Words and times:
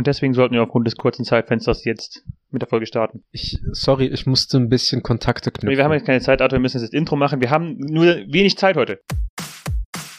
Und 0.00 0.06
deswegen 0.06 0.32
sollten 0.32 0.54
wir 0.54 0.62
aufgrund 0.62 0.86
des 0.86 0.96
kurzen 0.96 1.26
Zeitfensters 1.26 1.84
jetzt 1.84 2.24
mit 2.50 2.62
der 2.62 2.70
Folge 2.70 2.86
starten. 2.86 3.22
Ich, 3.32 3.58
sorry, 3.72 4.06
ich 4.06 4.24
musste 4.24 4.56
ein 4.56 4.70
bisschen 4.70 5.02
Kontakte 5.02 5.50
knüpfen. 5.50 5.68
Nee, 5.68 5.76
wir 5.76 5.84
haben 5.84 5.92
jetzt 5.92 6.06
keine 6.06 6.22
Zeit, 6.22 6.40
Arthur, 6.40 6.56
wir 6.56 6.62
müssen 6.62 6.78
jetzt 6.78 6.90
das 6.90 6.98
Intro 6.98 7.16
machen. 7.16 7.42
Wir 7.42 7.50
haben 7.50 7.76
nur 7.76 8.06
wenig 8.28 8.56
Zeit 8.56 8.76
heute. 8.76 9.00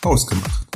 Ausgemacht. 0.03 0.67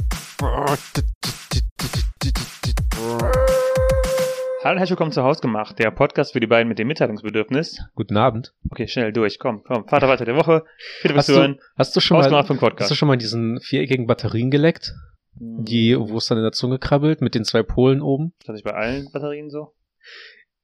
Hallo 4.64 4.72
und 4.72 4.78
herzlich 4.80 4.90
willkommen 4.90 5.12
zu 5.12 5.22
Hausgemacht, 5.22 5.78
der 5.78 5.92
Podcast 5.92 6.34
für 6.34 6.40
die 6.40 6.48
beiden 6.48 6.68
mit 6.68 6.80
dem 6.80 6.88
Mitteilungsbedürfnis. 6.88 7.78
Guten 7.94 8.18
Abend. 8.18 8.56
Okay, 8.72 8.88
schnell 8.88 9.14
durch, 9.14 9.38
komm, 9.38 9.62
komm. 9.64 9.88
Vater 9.88 10.08
weiter 10.08 10.26
der 10.26 10.36
Woche. 10.36 10.64
Bitte 11.04 11.14
Hast 11.14 11.28
bist 11.28 11.38
du 11.38 11.60
hast 11.78 11.96
du 11.96 12.00
schon 12.00 12.18
mal, 12.18 12.24
vom 12.24 12.38
hast 12.40 12.50
du 12.50 12.56
Podcast. 12.56 12.96
schon 12.96 13.08
mal 13.08 13.18
diesen 13.18 13.60
viereckigen 13.60 14.08
Batterien 14.08 14.50
geleckt? 14.50 14.96
Die, 15.40 15.98
wo 16.00 16.18
es 16.18 16.28
dann 16.28 16.38
in 16.38 16.44
der 16.44 16.52
Zunge 16.54 16.80
krabbelt, 16.80 17.22
mit 17.22 17.36
den 17.36 17.44
zwei 17.44 17.62
Polen 17.64 18.02
oben? 18.02 18.34
Ist 18.40 18.48
das 18.50 18.54
nicht 18.54 18.64
bei 18.66 18.74
allen 18.74 19.12
Batterien 19.12 19.50
so? 19.50 19.74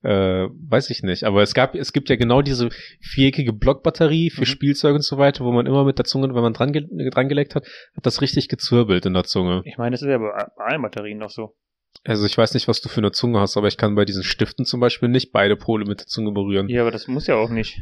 Äh, 0.03 0.48
weiß 0.67 0.89
ich 0.89 1.03
nicht. 1.03 1.25
Aber 1.25 1.43
es 1.43 1.53
gab, 1.53 1.75
es 1.75 1.93
gibt 1.93 2.09
ja 2.09 2.16
genau 2.16 2.41
diese 2.41 2.70
viereckige 3.02 3.53
Blockbatterie 3.53 4.31
für 4.31 4.41
Mhm. 4.41 4.45
Spielzeug 4.45 4.95
und 4.95 5.03
so 5.03 5.17
weiter, 5.17 5.45
wo 5.45 5.52
man 5.52 5.67
immer 5.67 5.84
mit 5.84 5.99
der 5.99 6.05
Zunge, 6.05 6.34
wenn 6.34 6.41
man 6.41 6.53
dran, 6.53 6.71
ge 6.73 6.88
dran 7.12 7.29
geleckt 7.29 7.53
hat, 7.53 7.65
hat 7.95 8.05
das 8.05 8.21
richtig 8.21 8.48
gezwirbelt 8.48 9.05
in 9.05 9.13
der 9.13 9.26
Zunge. 9.26 9.62
Ich 9.65 9.77
meine, 9.77 9.91
das 9.91 10.02
ist 10.02 10.07
ja 10.07 10.17
bei 10.17 10.31
bei 10.57 10.63
allen 10.65 10.81
Batterien 10.81 11.20
noch 11.20 11.29
so. 11.29 11.55
Also 12.03 12.26
ich 12.26 12.38
weiß 12.38 12.53
nicht, 12.55 12.67
was 12.67 12.81
du 12.81 12.90
für 12.90 13.01
eine 13.01 13.12
Zunge 13.12 13.40
hast, 13.41 13.57
aber 13.57 13.67
ich 13.67 13.77
kann 13.77 13.93
bei 13.95 14.05
diesen 14.05 14.23
Stiften 14.23 14.65
zum 14.65 14.79
Beispiel 14.79 15.09
nicht 15.09 15.31
beide 15.34 15.55
Pole 15.55 15.85
mit 15.85 15.99
der 15.99 16.07
Zunge 16.07 16.31
berühren. 16.31 16.67
Ja, 16.70 16.81
aber 16.81 16.91
das 16.91 17.07
muss 17.07 17.27
ja 17.27 17.35
auch 17.35 17.49
nicht. 17.49 17.79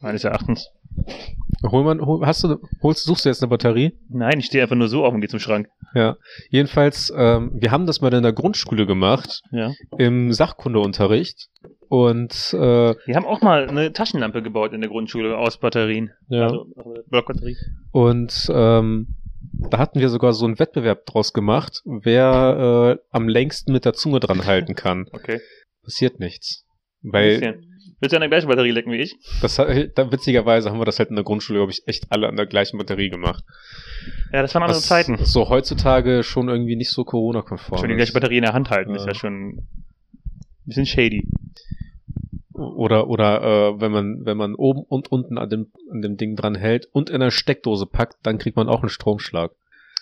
Meines 0.00 0.24
Erachtens. 0.24 0.68
Hol 1.64 1.82
man, 1.84 2.00
hol, 2.04 2.24
hast 2.26 2.44
du, 2.44 2.56
holst, 2.82 3.04
suchst 3.04 3.24
du 3.24 3.28
jetzt 3.30 3.42
eine 3.42 3.50
Batterie? 3.50 3.92
Nein, 4.08 4.38
ich 4.38 4.46
stehe 4.46 4.62
einfach 4.62 4.76
nur 4.76 4.88
so 4.88 5.04
auf 5.04 5.12
und 5.14 5.20
gehe 5.20 5.28
zum 5.28 5.40
Schrank. 5.40 5.68
Ja. 5.94 6.16
Jedenfalls, 6.50 7.12
ähm, 7.16 7.50
wir 7.54 7.70
haben 7.72 7.86
das 7.86 8.00
mal 8.00 8.12
in 8.14 8.22
der 8.22 8.32
Grundschule 8.32 8.86
gemacht, 8.86 9.42
Ja. 9.50 9.72
im 9.98 10.32
Sachkundeunterricht. 10.32 11.48
Und 11.88 12.32
äh, 12.52 12.94
Wir 13.06 13.16
haben 13.16 13.24
auch 13.26 13.40
mal 13.40 13.68
eine 13.68 13.92
Taschenlampe 13.92 14.42
gebaut 14.42 14.72
in 14.72 14.80
der 14.82 14.90
Grundschule 14.90 15.36
aus 15.36 15.58
Batterien. 15.58 16.10
ja. 16.28 16.44
Also, 16.44 16.66
also 16.76 16.94
Blockbatterie. 17.08 17.56
Und 17.90 18.46
ähm, 18.52 19.08
da 19.70 19.78
hatten 19.78 19.98
wir 19.98 20.10
sogar 20.10 20.34
so 20.34 20.44
einen 20.44 20.58
Wettbewerb 20.58 21.06
draus 21.06 21.32
gemacht, 21.32 21.80
wer 21.84 22.98
äh, 23.00 23.02
am 23.10 23.28
längsten 23.28 23.72
mit 23.72 23.84
der 23.84 23.94
Zunge 23.94 24.20
dran 24.20 24.44
halten 24.46 24.74
kann. 24.74 25.06
Okay. 25.12 25.40
Passiert 25.82 26.20
nichts. 26.20 26.64
Weil. 27.02 27.60
Willst 28.00 28.12
du 28.12 28.16
an 28.16 28.20
der 28.20 28.28
gleichen 28.28 28.48
Batterie 28.48 28.70
lecken 28.70 28.92
wie 28.92 28.98
ich? 28.98 29.16
das 29.42 29.56
da 29.56 30.12
witzigerweise 30.12 30.70
haben 30.70 30.78
wir 30.78 30.84
das 30.84 30.98
halt 31.00 31.10
in 31.10 31.16
der 31.16 31.24
Grundschule, 31.24 31.58
glaube 31.58 31.72
ich, 31.72 31.82
echt 31.88 32.06
alle 32.10 32.28
an 32.28 32.36
der 32.36 32.46
gleichen 32.46 32.78
Batterie 32.78 33.10
gemacht. 33.10 33.42
Ja, 34.32 34.42
das 34.42 34.54
waren 34.54 34.62
andere 34.62 34.78
Was 34.78 34.86
Zeiten. 34.86 35.16
so 35.24 35.48
heutzutage 35.48 36.22
schon 36.22 36.48
irgendwie 36.48 36.76
nicht 36.76 36.90
so 36.90 37.04
Corona-konform 37.04 37.78
Schon 37.80 37.88
die 37.88 37.96
gleiche 37.96 38.12
Batterie 38.12 38.36
in 38.38 38.42
der 38.44 38.52
Hand 38.52 38.70
halten, 38.70 38.94
ist 38.94 39.02
Ja. 39.02 39.08
ja 39.08 39.14
schon 39.14 39.48
ein 39.48 39.68
bisschen 40.64 40.86
shady. 40.86 41.26
Oder 42.52 43.08
oder 43.08 43.42
äh, 43.42 43.80
wenn 43.80 43.92
man 43.92 44.24
wenn 44.24 44.36
man 44.36 44.54
oben 44.54 44.82
und 44.82 45.12
unten 45.12 45.38
an 45.38 45.48
dem 45.48 45.70
an 45.92 46.02
dem 46.02 46.16
Ding 46.16 46.34
dran 46.34 46.54
hält 46.56 46.88
und 46.92 47.08
in 47.08 47.16
einer 47.16 47.30
Steckdose 47.30 47.86
packt, 47.86 48.16
dann 48.24 48.38
kriegt 48.38 48.56
man 48.56 48.68
auch 48.68 48.80
einen 48.80 48.88
Stromschlag. 48.88 49.52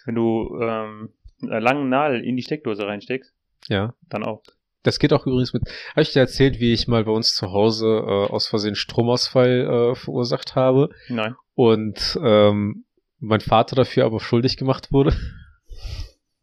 Wenn 0.06 0.14
du 0.14 0.58
ähm, 0.62 1.10
mit 1.40 1.50
einer 1.50 1.60
langen 1.60 1.88
Nadel 1.90 2.24
in 2.24 2.36
die 2.36 2.42
Steckdose 2.42 2.86
reinsteckst, 2.86 3.34
Ja. 3.68 3.92
dann 4.08 4.22
auch. 4.24 4.42
Das 4.86 5.00
geht 5.00 5.12
auch 5.12 5.26
übrigens 5.26 5.52
mit. 5.52 5.64
Habe 5.90 6.02
ich 6.02 6.12
dir 6.12 6.20
erzählt, 6.20 6.60
wie 6.60 6.72
ich 6.72 6.86
mal 6.86 7.02
bei 7.02 7.10
uns 7.10 7.34
zu 7.34 7.50
Hause 7.50 7.86
äh, 7.86 8.32
aus 8.32 8.46
Versehen 8.46 8.76
Stromausfall 8.76 9.92
äh, 9.92 9.94
verursacht 9.96 10.54
habe 10.54 10.90
Nein. 11.08 11.34
und 11.56 12.16
ähm, 12.22 12.84
mein 13.18 13.40
Vater 13.40 13.74
dafür 13.74 14.04
aber 14.04 14.20
schuldig 14.20 14.56
gemacht 14.56 14.92
wurde? 14.92 15.12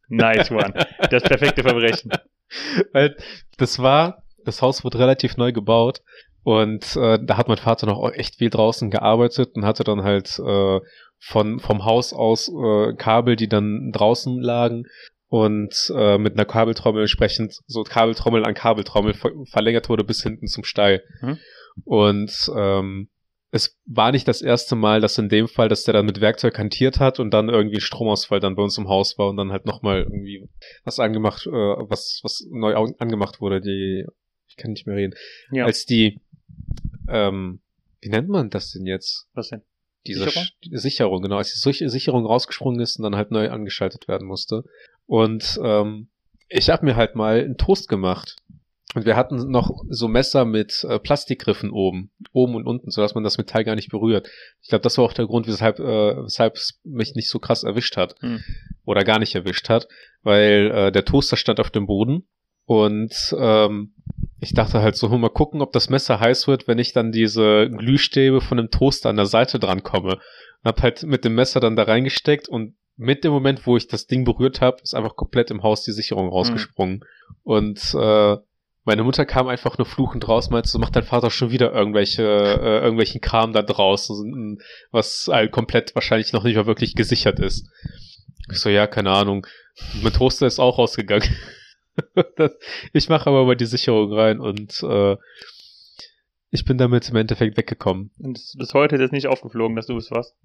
Nice 0.09 0.52
one. 0.52 0.73
Das 1.09 1.23
perfekte 1.23 1.64
Verbrechen. 1.64 2.11
Weil 2.91 3.16
das 3.58 3.80
war, 3.80 4.23
das 4.44 4.61
Haus 4.61 4.83
wurde 4.83 4.99
relativ 4.99 5.38
neu 5.38 5.53
gebaut 5.53 6.02
und 6.44 6.97
äh, 6.97 7.19
da 7.23 7.38
hat 7.38 7.47
mein 7.47 7.58
Vater 7.58 7.88
noch 7.88 8.11
echt 8.11 8.36
viel 8.36 8.49
draußen 8.49 8.91
gearbeitet 8.91 9.55
und 9.55 9.64
hatte 9.64 9.86
dann 9.86 10.03
halt 10.03 10.38
äh, 10.39 10.81
von 11.17 11.59
vom 11.61 11.86
Haus 11.86 12.11
aus 12.11 12.49
äh, 12.49 12.93
Kabel, 12.98 13.37
die 13.37 13.48
dann 13.48 13.93
draußen 13.93 14.42
lagen 14.42 14.83
und 15.33 15.92
äh, 15.95 16.20
mit 16.20 16.33
einer 16.33 16.45
Kabeltrommel 16.45 17.02
entsprechend 17.02 17.58
so 17.66 17.82
Kabeltrommel 17.82 18.45
an 18.45 18.54
Kabeltrommel 18.54 19.16
ver 19.16 19.32
verlängert 19.45 19.89
wurde 19.89 20.04
bis 20.04 20.21
hinten 20.21 20.45
zum 20.45 20.64
Stall. 20.64 21.02
Mhm. 21.21 21.39
Und 21.86 22.52
ähm, 22.55 23.10
es 23.49 23.76
war 23.88 24.11
nicht 24.11 24.27
das 24.27 24.44
erste 24.44 24.76
Mal, 24.76 25.02
dass 25.02 25.17
in 25.17 25.30
dem 25.30 25.48
Fall, 25.48 25.70
dass 25.70 25.86
der 25.86 25.95
dann 25.95 26.05
mit 26.05 26.21
Werkzeug 26.21 26.55
hantiert 26.60 26.99
hat 26.99 27.20
und 27.20 27.32
dann 27.32 27.49
irgendwie 27.49 27.82
Stromausfall 27.82 28.42
dann 28.42 28.55
bei 28.55 28.61
uns 28.61 28.77
im 28.77 28.88
Haus 28.88 29.17
war 29.17 29.27
und 29.27 29.38
dann 29.38 29.52
halt 29.52 29.66
nochmal 29.66 30.04
irgendwie 30.04 30.48
was 30.83 30.99
angemacht, 30.99 31.48
äh, 31.48 31.50
was, 31.50 32.20
was 32.21 32.45
neu 32.52 32.76
angemacht 33.00 33.42
wurde, 33.42 33.60
die, 33.60 34.05
ich 34.48 34.55
kann 34.55 34.70
nicht 34.73 34.86
mehr 34.86 34.98
reden. 34.98 35.15
Ja. 35.52 35.65
Als 35.65 35.88
die, 35.88 36.21
ähm, 37.10 37.60
wie 38.02 38.10
nennt 38.10 38.30
man 38.30 38.52
das 38.52 38.71
denn 38.73 38.86
jetzt? 38.86 39.26
Was 39.33 39.50
denn? 39.50 39.64
Diese 40.05 40.26
Sicherung? 40.26 40.48
Sicherung, 40.71 41.21
genau, 41.21 41.38
als 41.38 41.54
die 41.54 41.60
Sich- 41.60 41.89
Sicherung 41.89 42.26
rausgesprungen 42.26 42.82
ist 42.82 42.98
und 42.98 43.04
dann 43.04 43.15
halt 43.15 43.32
neu 43.32 43.50
angeschaltet 43.50 44.08
werden 44.08 44.27
musste. 44.27 44.64
Und 45.05 45.59
ähm, 45.64 46.09
ich 46.49 46.69
habe 46.69 46.86
mir 46.86 46.95
halt 46.95 47.15
mal 47.15 47.39
einen 47.39 47.58
Toast 47.58 47.87
gemacht. 47.87 48.37
Und 48.95 49.05
wir 49.05 49.15
hatten 49.15 49.49
noch 49.49 49.71
so 49.89 50.08
Messer 50.08 50.45
mit 50.45 50.86
äh, 50.87 50.99
Plastikgriffen 50.99 51.71
oben, 51.71 52.11
oben 52.31 52.53
und 52.53 52.67
unten, 52.67 52.91
sodass 52.91 53.15
man 53.15 53.23
das 53.23 53.39
Metall 53.39 53.64
gar 53.64 53.75
nicht 53.75 53.89
berührt. 53.89 54.30
Ich 54.61 54.69
glaube, 54.69 54.83
das 54.83 54.99
war 54.99 55.05
auch 55.05 55.14
der 55.14 55.25
Grund, 55.25 55.47
weshalb, 55.47 55.80
äh, 55.80 56.23
weshalb 56.23 56.55
es 56.55 56.80
mich 56.83 57.15
nicht 57.15 57.30
so 57.30 57.39
krass 57.39 57.64
erwischt 57.64 57.97
hat. 57.97 58.15
Hm. 58.21 58.43
Oder 58.86 59.03
gar 59.03 59.17
nicht 59.17 59.33
erwischt 59.33 59.69
hat, 59.69 59.87
weil 60.21 60.71
äh, 60.71 60.91
der 60.91 61.05
Toaster 61.05 61.37
stand 61.37 61.59
auf 61.59 61.71
dem 61.71 61.87
Boden 61.87 62.27
und 62.65 63.35
ähm, 63.37 63.93
ich 64.39 64.53
dachte 64.53 64.81
halt 64.81 64.95
so, 64.95 65.09
mal 65.09 65.30
gucken, 65.30 65.61
ob 65.61 65.71
das 65.71 65.89
Messer 65.89 66.20
heiß 66.20 66.47
wird, 66.47 66.67
wenn 66.67 66.80
ich 66.80 66.93
dann 66.93 67.11
diese 67.11 67.70
Glühstäbe 67.70 68.41
von 68.41 68.58
dem 68.58 68.71
Toaster 68.71 69.09
an 69.09 69.17
der 69.17 69.25
Seite 69.25 69.59
dran 69.59 69.83
komme. 69.83 70.14
Und 70.14 70.65
hab 70.65 70.81
halt 70.81 71.03
mit 71.03 71.25
dem 71.25 71.35
Messer 71.35 71.59
dann 71.59 71.75
da 71.75 71.83
reingesteckt 71.83 72.47
und 72.47 72.75
mit 72.95 73.23
dem 73.23 73.31
Moment, 73.31 73.65
wo 73.65 73.77
ich 73.77 73.87
das 73.87 74.08
Ding 74.08 74.23
berührt 74.23 74.61
habe, 74.61 74.81
ist 74.81 74.93
einfach 74.93 75.15
komplett 75.15 75.52
im 75.52 75.64
Haus 75.64 75.83
die 75.83 75.92
Sicherung 75.92 76.30
rausgesprungen. 76.30 77.04
Und 77.43 77.93
äh, 77.95 78.37
meine 78.86 79.04
Mutter 79.04 79.26
kam 79.26 79.48
einfach 79.48 79.77
nur 79.77 79.86
fluchend 79.86 80.27
raus, 80.27 80.49
meinte, 80.49 80.70
so 80.70 80.77
macht 80.77 80.95
dein 80.95 81.03
Vater 81.03 81.32
schon 81.32 81.52
wieder 81.52 81.71
irgendwelche, 81.73 82.23
äh, 82.23 82.80
irgendwelchen 82.80 83.21
Kram 83.21 83.53
da 83.53 83.61
draußen, 83.61 84.59
was 84.92 85.30
halt 85.32 85.52
komplett 85.52 85.95
wahrscheinlich 85.95 86.33
noch 86.33 86.43
nicht 86.43 86.55
mal 86.55 86.65
wirklich 86.65 86.95
gesichert 86.95 87.39
ist. 87.39 87.70
Ich 88.52 88.59
so, 88.59 88.70
ja, 88.70 88.87
keine 88.87 89.11
Ahnung. 89.11 89.48
Mein 90.02 90.14
Toaster 90.14 90.48
ist 90.48 90.59
auch 90.59 90.77
rausgegangen. 90.77 91.30
Ich 92.92 93.08
mache 93.08 93.30
aber 93.30 93.45
mal 93.45 93.55
die 93.55 93.67
Sicherung 93.67 94.11
rein 94.11 94.39
und 94.39 94.82
äh, 94.82 95.15
ich 96.53 96.65
bin 96.65 96.77
damit 96.77 97.09
im 97.09 97.15
Endeffekt 97.15 97.58
weggekommen. 97.58 98.11
Und 98.19 98.37
es 98.37 98.55
bis 98.58 98.75
heute 98.75 98.95
ist 98.95 99.02
jetzt 99.02 99.11
nicht 99.11 99.25
aufgeflogen, 99.27 99.75
dass 99.75 99.87
du 99.87 99.97
es 99.97 100.11
warst. 100.11 100.36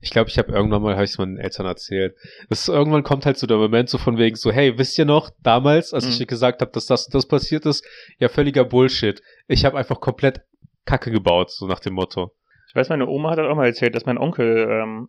Ich 0.00 0.10
glaube, 0.10 0.30
ich 0.30 0.38
habe 0.38 0.50
irgendwann 0.52 0.80
mal, 0.80 0.94
habe 0.94 1.04
ich 1.04 1.18
meinen 1.18 1.36
Eltern 1.36 1.66
erzählt. 1.66 2.16
Das 2.48 2.66
irgendwann 2.66 3.02
kommt 3.02 3.26
halt 3.26 3.36
so 3.36 3.46
der 3.46 3.58
Moment 3.58 3.90
so 3.90 3.98
von 3.98 4.16
wegen 4.16 4.36
so, 4.36 4.50
hey, 4.50 4.78
wisst 4.78 4.96
ihr 4.98 5.04
noch, 5.04 5.30
damals, 5.42 5.92
als 5.92 6.06
Mhm. 6.06 6.12
ich 6.12 6.26
gesagt 6.26 6.62
habe, 6.62 6.72
dass 6.72 6.86
das 6.86 7.06
und 7.06 7.14
das 7.14 7.26
passiert 7.26 7.66
ist, 7.66 7.84
ja 8.18 8.30
völliger 8.30 8.64
Bullshit. 8.64 9.20
Ich 9.48 9.66
habe 9.66 9.76
einfach 9.76 10.00
komplett 10.00 10.40
Kacke 10.86 11.10
gebaut, 11.10 11.50
so 11.50 11.66
nach 11.66 11.80
dem 11.80 11.92
Motto. 11.92 12.32
Ich 12.68 12.74
weiß, 12.74 12.88
meine 12.88 13.06
Oma 13.06 13.30
hat 13.30 13.38
auch 13.38 13.54
mal 13.54 13.66
erzählt, 13.66 13.94
dass 13.94 14.06
mein 14.06 14.16
Onkel 14.16 14.66
ähm, 14.70 15.08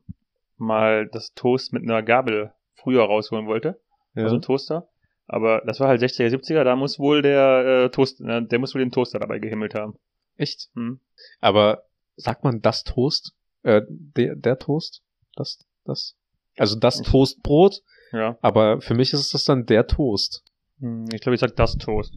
mal 0.58 1.08
das 1.08 1.34
Toast 1.34 1.72
mit 1.72 1.84
einer 1.84 2.04
Gabel 2.04 2.52
früher 2.76 3.04
rausholen 3.04 3.48
wollte. 3.48 3.80
Ja. 4.16 4.24
Also 4.24 4.36
ein 4.36 4.42
Toaster. 4.42 4.90
Aber 5.28 5.62
das 5.66 5.80
war 5.80 5.88
halt 5.88 6.02
60er, 6.02 6.28
70er, 6.28 6.66
da 6.66 6.76
muss 6.76 7.00
wohl 7.00 7.22
der 7.22 7.86
äh, 7.86 7.90
Toast, 7.90 8.20
äh, 8.20 8.42
der 8.42 8.60
muss 8.60 8.76
wohl 8.76 8.82
den 8.82 8.92
Toaster 8.92 9.18
dabei 9.20 9.40
gehimmelt 9.40 9.76
haben. 9.76 9.96
Echt? 10.42 10.70
Hm. 10.74 11.00
Aber 11.40 11.84
sagt 12.16 12.44
man 12.44 12.62
das 12.62 12.84
Toast? 12.84 13.34
Äh, 13.64 13.82
der, 13.88 14.36
der 14.36 14.58
Toast? 14.58 15.04
Das, 15.36 15.60
das? 15.86 16.16
Also 16.58 16.78
das 16.78 17.02
Toastbrot, 17.02 17.82
Ja. 18.12 18.38
aber 18.42 18.82
für 18.82 18.96
mich 18.96 19.14
ist 19.14 19.20
es 19.20 19.30
das 19.30 19.44
dann 19.44 19.66
der 19.68 19.86
Toast. 19.88 20.44
Hm, 20.80 21.06
Ich 21.14 21.22
glaube, 21.22 21.36
ich 21.36 21.42
sag 21.42 21.56
das 21.56 21.78
Toast. 21.78 22.16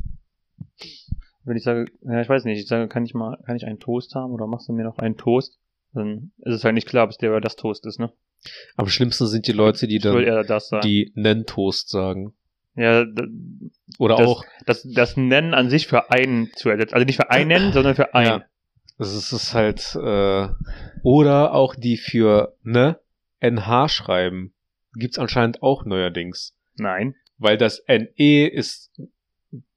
Wenn 1.45 1.57
ich 1.59 1.65
sage, 1.65 1.85
ja, 2.03 2.21
ich 2.23 2.29
weiß 2.29 2.45
nicht, 2.45 2.59
ich 2.61 2.67
sage, 2.67 2.89
kann 2.89 3.05
ich 3.05 3.13
mal, 3.13 3.37
kann 3.45 3.57
ich 3.57 3.67
einen 3.67 3.79
Toast 3.79 4.15
haben 4.15 4.33
oder 4.33 4.47
machst 4.47 4.69
du 4.69 4.73
mir 4.73 4.85
noch 4.85 4.99
einen 4.99 5.17
Toast? 5.19 5.59
Dann 5.93 6.33
ist 6.39 6.55
es 6.55 6.65
halt 6.65 6.75
nicht 6.75 6.89
klar, 6.89 7.05
ob 7.05 7.11
es 7.11 7.19
der 7.19 7.31
oder 7.31 7.43
das 7.43 7.57
Toast 7.57 7.85
ist, 7.87 8.01
ne? 8.01 8.11
Am 8.77 8.89
schlimmsten 8.89 9.27
sind 9.27 9.47
die 9.47 9.53
Leute, 9.53 9.87
die 9.87 9.99
dann 9.99 10.17
die 10.83 11.13
Nenn-Toast 11.15 11.89
sagen. 11.91 12.35
Ja, 12.77 13.05
Oder 13.99 14.17
Das- 14.17 14.27
auch, 14.27 14.45
das, 14.67 14.83
das 14.93 15.17
Nennen 15.17 15.55
an 15.55 15.71
sich 15.71 15.87
für 15.87 16.11
einen 16.11 16.51
zu 16.55 16.69
ersetzen. 16.71 16.95
Also 16.95 17.05
nicht 17.07 17.17
für 17.17 17.31
einen, 17.31 17.73
sondern 17.73 17.95
für 17.95 18.15
einen. 18.15 18.27
Ja. 18.41 18.45
das 18.99 19.33
ist, 19.33 19.55
halt, 19.55 19.95
äh, 19.95 20.49
oder 21.03 21.53
auch 21.55 21.75
die 21.75 21.97
für 21.97 22.57
ne, 22.63 22.99
NH 23.41 23.89
schreiben. 23.89 24.53
Gibt's 24.95 25.19
anscheinend 25.19 25.63
auch 25.63 25.85
neuerdings. 25.85 26.55
Nein. 26.77 27.15
Weil 27.39 27.59
das 27.59 27.83
NE 27.89 28.47
ist 28.49 28.91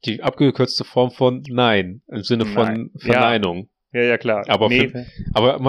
die 0.05 0.23
abgekürzte 0.23 0.83
Form 0.83 1.11
von 1.11 1.43
Nein, 1.49 2.01
im 2.07 2.23
Sinne 2.23 2.45
von 2.45 2.65
Nein. 2.67 2.91
Ja. 2.95 2.99
Verneinung. 3.13 3.69
Ja, 3.93 4.01
ja, 4.03 4.17
klar. 4.17 4.45
Aber 4.47 4.69
nee, 4.69 4.89
für- 4.89 5.05
Aber 5.33 5.59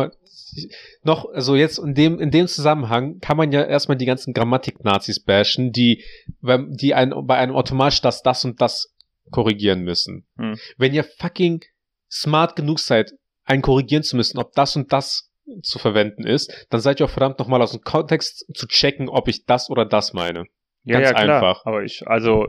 noch, 1.02 1.26
also 1.32 1.56
jetzt 1.56 1.78
in 1.78 1.94
dem, 1.94 2.18
in 2.20 2.30
dem 2.30 2.46
Zusammenhang 2.46 3.18
kann 3.20 3.36
man 3.36 3.52
ja 3.52 3.62
erstmal 3.64 3.96
die 3.96 4.06
ganzen 4.06 4.32
Grammatik-Nazis 4.34 5.20
bashen, 5.20 5.72
die, 5.72 6.04
die 6.42 6.94
ein, 6.94 7.12
bei 7.26 7.36
einem 7.36 7.54
automatisch 7.54 8.00
das, 8.00 8.22
das 8.22 8.44
und 8.44 8.60
das 8.60 8.94
korrigieren 9.30 9.82
müssen. 9.82 10.26
Hm. 10.36 10.56
Wenn 10.76 10.94
ihr 10.94 11.04
fucking 11.04 11.64
smart 12.10 12.56
genug 12.56 12.78
seid, 12.80 13.12
einen 13.44 13.62
korrigieren 13.62 14.02
zu 14.02 14.16
müssen, 14.16 14.38
ob 14.38 14.52
das 14.52 14.76
und 14.76 14.92
das 14.92 15.30
zu 15.62 15.78
verwenden 15.78 16.24
ist, 16.26 16.52
dann 16.70 16.80
seid 16.80 17.00
ihr 17.00 17.06
auch 17.06 17.10
verdammt 17.10 17.38
nochmal 17.38 17.62
aus 17.62 17.72
dem 17.72 17.80
Kontext 17.80 18.46
zu 18.54 18.66
checken, 18.66 19.08
ob 19.08 19.28
ich 19.28 19.44
das 19.46 19.70
oder 19.70 19.84
das 19.86 20.12
meine. 20.12 20.44
Ja, 20.84 21.00
Ganz 21.00 21.10
ja, 21.10 21.22
klar. 21.24 21.36
einfach. 21.36 21.66
Aber 21.66 21.82
ich, 21.82 22.06
also, 22.06 22.48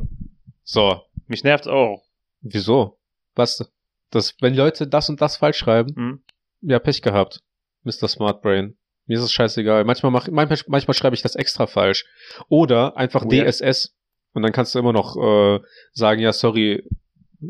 So, 0.63 1.01
mich 1.27 1.43
nervt's 1.43 1.67
auch. 1.67 2.03
wieso? 2.41 2.97
Was? 3.35 3.71
Das, 4.11 4.35
wenn 4.41 4.55
Leute 4.55 4.87
das 4.87 5.07
und 5.09 5.21
das 5.21 5.37
falsch 5.37 5.57
schreiben, 5.57 5.95
Hm? 5.95 6.23
ja, 6.61 6.79
Pech 6.79 7.01
gehabt. 7.01 7.41
Mr. 7.89 8.07
Smart 8.07 8.41
Brain. 8.41 8.75
Mir 9.07 9.17
ist 9.17 9.23
es 9.23 9.31
scheißegal. 9.33 9.85
Manchmal, 9.85 10.11
mach, 10.11 10.27
manchmal, 10.29 10.59
manchmal 10.67 10.93
schreibe 10.93 11.15
ich 11.15 11.21
das 11.23 11.35
extra 11.35 11.65
falsch. 11.67 12.05
Oder 12.47 12.95
einfach 12.97 13.25
Oh. 13.25 13.29
DSS. 13.29 13.95
Und 14.33 14.43
dann 14.43 14.51
kannst 14.51 14.75
du 14.75 14.79
immer 14.79 14.93
noch 14.93 15.15
äh, 15.17 15.59
sagen, 15.93 16.21
ja, 16.21 16.31
sorry, 16.31 16.83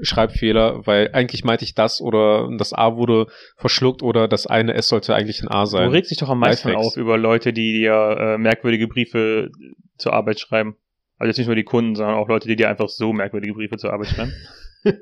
Schreibfehler, 0.02 0.86
weil 0.86 1.10
eigentlich 1.14 1.44
meinte 1.44 1.66
ich 1.66 1.74
das 1.74 2.00
oder 2.00 2.48
das 2.58 2.74
A 2.74 2.96
wurde 2.96 3.26
verschluckt 3.58 4.04
oder 4.04 4.28
das 4.28 4.46
eine 4.48 4.74
S 4.76 4.88
sollte 4.88 5.16
eigentlich 5.16 5.42
ein 5.42 5.48
A 5.48 5.62
Du 5.64 5.70
sein. 5.72 5.90
regst 5.90 6.12
dich 6.12 6.20
doch 6.20 6.30
am 6.30 6.40
meisten 6.40 6.70
Lifehacks. 6.70 6.88
auf 6.88 6.98
über 6.98 7.18
Leute, 7.18 7.54
die 7.54 7.74
dir 7.74 8.16
äh, 8.20 8.38
merkwürdige 8.38 8.88
Briefe 8.88 9.50
zur 9.98 10.14
Arbeit 10.14 10.40
schreiben. 10.40 10.76
Also 11.18 11.30
jetzt 11.30 11.38
nicht 11.40 11.48
nur 11.48 11.56
die 11.56 11.64
Kunden, 11.64 11.96
sondern 11.96 12.16
auch 12.16 12.30
Leute, 12.30 12.48
die 12.48 12.56
dir 12.56 12.70
einfach 12.70 12.88
so 12.88 13.12
merkwürdige 13.12 13.54
Briefe 13.56 13.78
zur 13.78 13.92
Arbeit 13.92 14.08
schreiben. 14.10 14.34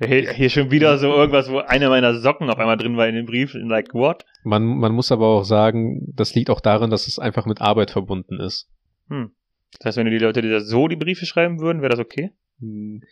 hier, 0.00 0.32
hier 0.32 0.50
schon 0.50 0.70
wieder 0.70 0.98
so 0.98 1.08
irgendwas, 1.08 1.50
wo 1.50 1.58
eine 1.58 1.88
meiner 1.88 2.20
Socken 2.20 2.50
auf 2.50 2.58
einmal 2.58 2.76
drin 2.76 2.96
war 2.96 3.08
in 3.08 3.14
dem 3.14 3.26
Brief. 3.26 3.54
Like, 3.54 3.94
what? 3.94 4.24
Man, 4.44 4.64
man 4.78 4.92
muss 4.92 5.10
aber 5.12 5.26
auch 5.26 5.44
sagen, 5.44 6.12
das 6.14 6.34
liegt 6.34 6.50
auch 6.50 6.60
darin, 6.60 6.90
dass 6.90 7.06
es 7.08 7.18
einfach 7.18 7.46
mit 7.46 7.60
Arbeit 7.60 7.90
verbunden 7.90 8.38
ist. 8.40 8.68
Hm. 9.08 9.32
Das 9.78 9.86
heißt, 9.86 9.98
wenn 9.98 10.06
du 10.06 10.12
die 10.12 10.18
Leute 10.24 10.40
dir 10.42 10.60
so 10.60 10.88
die 10.88 10.96
Briefe 10.96 11.26
schreiben 11.26 11.60
würden, 11.60 11.82
wäre 11.82 11.90
das 11.90 12.00
okay? 12.00 12.32
Hm, 12.60 13.02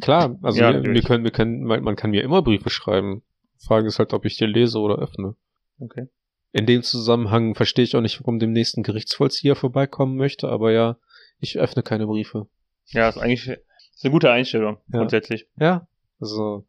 Klar, 0.00 0.38
also 0.42 0.60
Ja, 0.60 0.72
wir, 0.72 0.94
wir 0.94 1.02
können, 1.02 1.24
wir 1.24 1.30
können, 1.30 1.62
man, 1.64 1.82
man 1.82 1.96
kann 1.96 2.10
mir 2.10 2.22
immer 2.22 2.42
Briefe 2.42 2.70
schreiben. 2.70 3.22
Frage 3.58 3.88
ist 3.88 3.98
halt, 3.98 4.12
ob 4.12 4.24
ich 4.24 4.36
die 4.36 4.46
lese 4.46 4.78
oder 4.78 4.98
öffne. 4.98 5.34
Okay. 5.78 6.08
In 6.52 6.66
dem 6.66 6.82
Zusammenhang 6.82 7.54
verstehe 7.54 7.84
ich 7.84 7.94
auch 7.96 8.00
nicht, 8.00 8.20
warum 8.20 8.38
dem 8.38 8.52
nächsten 8.52 8.82
Gerichtsvollzieher 8.82 9.54
vorbeikommen 9.56 10.16
möchte, 10.16 10.48
aber 10.48 10.72
ja, 10.72 10.96
ich 11.38 11.58
öffne 11.58 11.82
keine 11.82 12.06
Briefe. 12.06 12.46
Ja, 12.86 13.08
ist 13.08 13.18
eigentlich 13.18 13.46
ist 13.48 14.04
eine 14.04 14.12
gute 14.12 14.30
Einstellung, 14.30 14.78
Ja. 14.92 14.98
grundsätzlich. 14.98 15.46
Ja, 15.58 15.86
also 16.20 16.64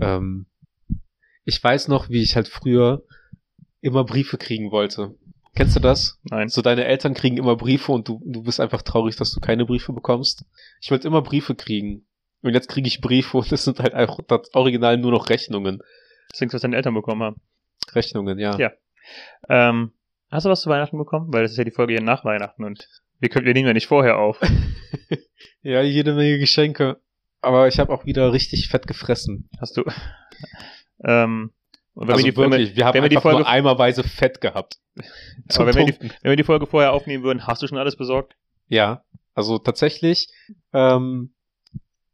ähm, 0.00 0.46
ich 1.44 1.62
weiß 1.62 1.88
noch, 1.88 2.08
wie 2.08 2.22
ich 2.22 2.36
halt 2.36 2.48
früher 2.48 3.02
immer 3.80 4.04
Briefe 4.04 4.38
kriegen 4.38 4.70
wollte. 4.70 5.14
Kennst 5.54 5.76
du 5.76 5.80
das? 5.80 6.18
Nein. 6.24 6.48
So 6.48 6.62
deine 6.62 6.84
Eltern 6.84 7.14
kriegen 7.14 7.36
immer 7.36 7.56
Briefe 7.56 7.90
und 7.92 8.06
du, 8.08 8.20
du 8.24 8.42
bist 8.42 8.60
einfach 8.60 8.82
traurig, 8.82 9.16
dass 9.16 9.32
du 9.32 9.40
keine 9.40 9.64
Briefe 9.64 9.92
bekommst. 9.92 10.44
Ich 10.80 10.90
wollte 10.90 11.08
immer 11.08 11.22
Briefe 11.22 11.54
kriegen. 11.54 12.06
Und 12.42 12.54
jetzt 12.54 12.68
kriege 12.68 12.86
ich 12.86 13.00
Briefe 13.00 13.38
und 13.38 13.50
es 13.50 13.64
sind 13.64 13.80
halt 13.80 13.94
einfach 13.94 14.18
das 14.28 14.54
Original 14.54 14.96
nur 14.96 15.10
noch 15.10 15.28
Rechnungen. 15.30 15.82
Das 16.30 16.38
Ding, 16.38 16.52
was 16.52 16.62
deine 16.62 16.76
Eltern 16.76 16.94
bekommen 16.94 17.22
haben. 17.22 17.40
Rechnungen, 17.94 18.38
ja. 18.38 18.56
Ja. 18.58 18.72
Ähm, 19.48 19.92
hast 20.30 20.44
du 20.46 20.50
was 20.50 20.60
zu 20.60 20.70
Weihnachten 20.70 20.98
bekommen? 20.98 21.32
Weil 21.32 21.42
das 21.42 21.52
ist 21.52 21.58
ja 21.58 21.64
die 21.64 21.72
Folge 21.72 21.94
hier 21.94 22.02
nach 22.02 22.24
Weihnachten 22.24 22.62
und 22.62 22.88
wir, 23.18 23.28
können, 23.28 23.46
wir 23.46 23.54
nehmen 23.54 23.66
ja 23.66 23.74
nicht 23.74 23.88
vorher 23.88 24.18
auf. 24.18 24.40
Ja, 25.62 25.82
jede 25.82 26.14
Menge 26.14 26.38
Geschenke. 26.38 27.00
Aber 27.40 27.68
ich 27.68 27.78
habe 27.78 27.92
auch 27.92 28.04
wieder 28.04 28.32
richtig 28.32 28.68
fett 28.68 28.86
gefressen. 28.86 29.48
Hast 29.60 29.76
du. 29.76 29.84
ähm, 31.04 31.52
und 31.94 32.08
wenn 32.08 32.14
also 32.14 32.24
wir 32.24 32.32
die, 32.32 32.36
wenn 32.36 32.50
wir, 32.50 32.58
wirklich, 32.58 32.76
wir 32.76 32.84
haben 32.84 32.94
wenn 32.94 33.02
wir 33.02 33.08
die 33.08 33.16
Folge- 33.16 33.40
nur 33.40 33.48
eimerweise 33.48 34.04
Fett 34.04 34.40
gehabt. 34.40 34.78
Aber 35.54 35.66
wenn 35.66 35.86
wir, 35.86 35.92
die, 35.92 36.00
wenn 36.00 36.30
wir 36.30 36.36
die 36.36 36.44
Folge 36.44 36.66
vorher 36.66 36.92
aufnehmen 36.92 37.24
würden, 37.24 37.46
hast 37.46 37.62
du 37.62 37.66
schon 37.66 37.78
alles 37.78 37.96
besorgt? 37.96 38.36
Ja, 38.68 39.04
also 39.34 39.58
tatsächlich, 39.58 40.28
ähm, 40.72 41.34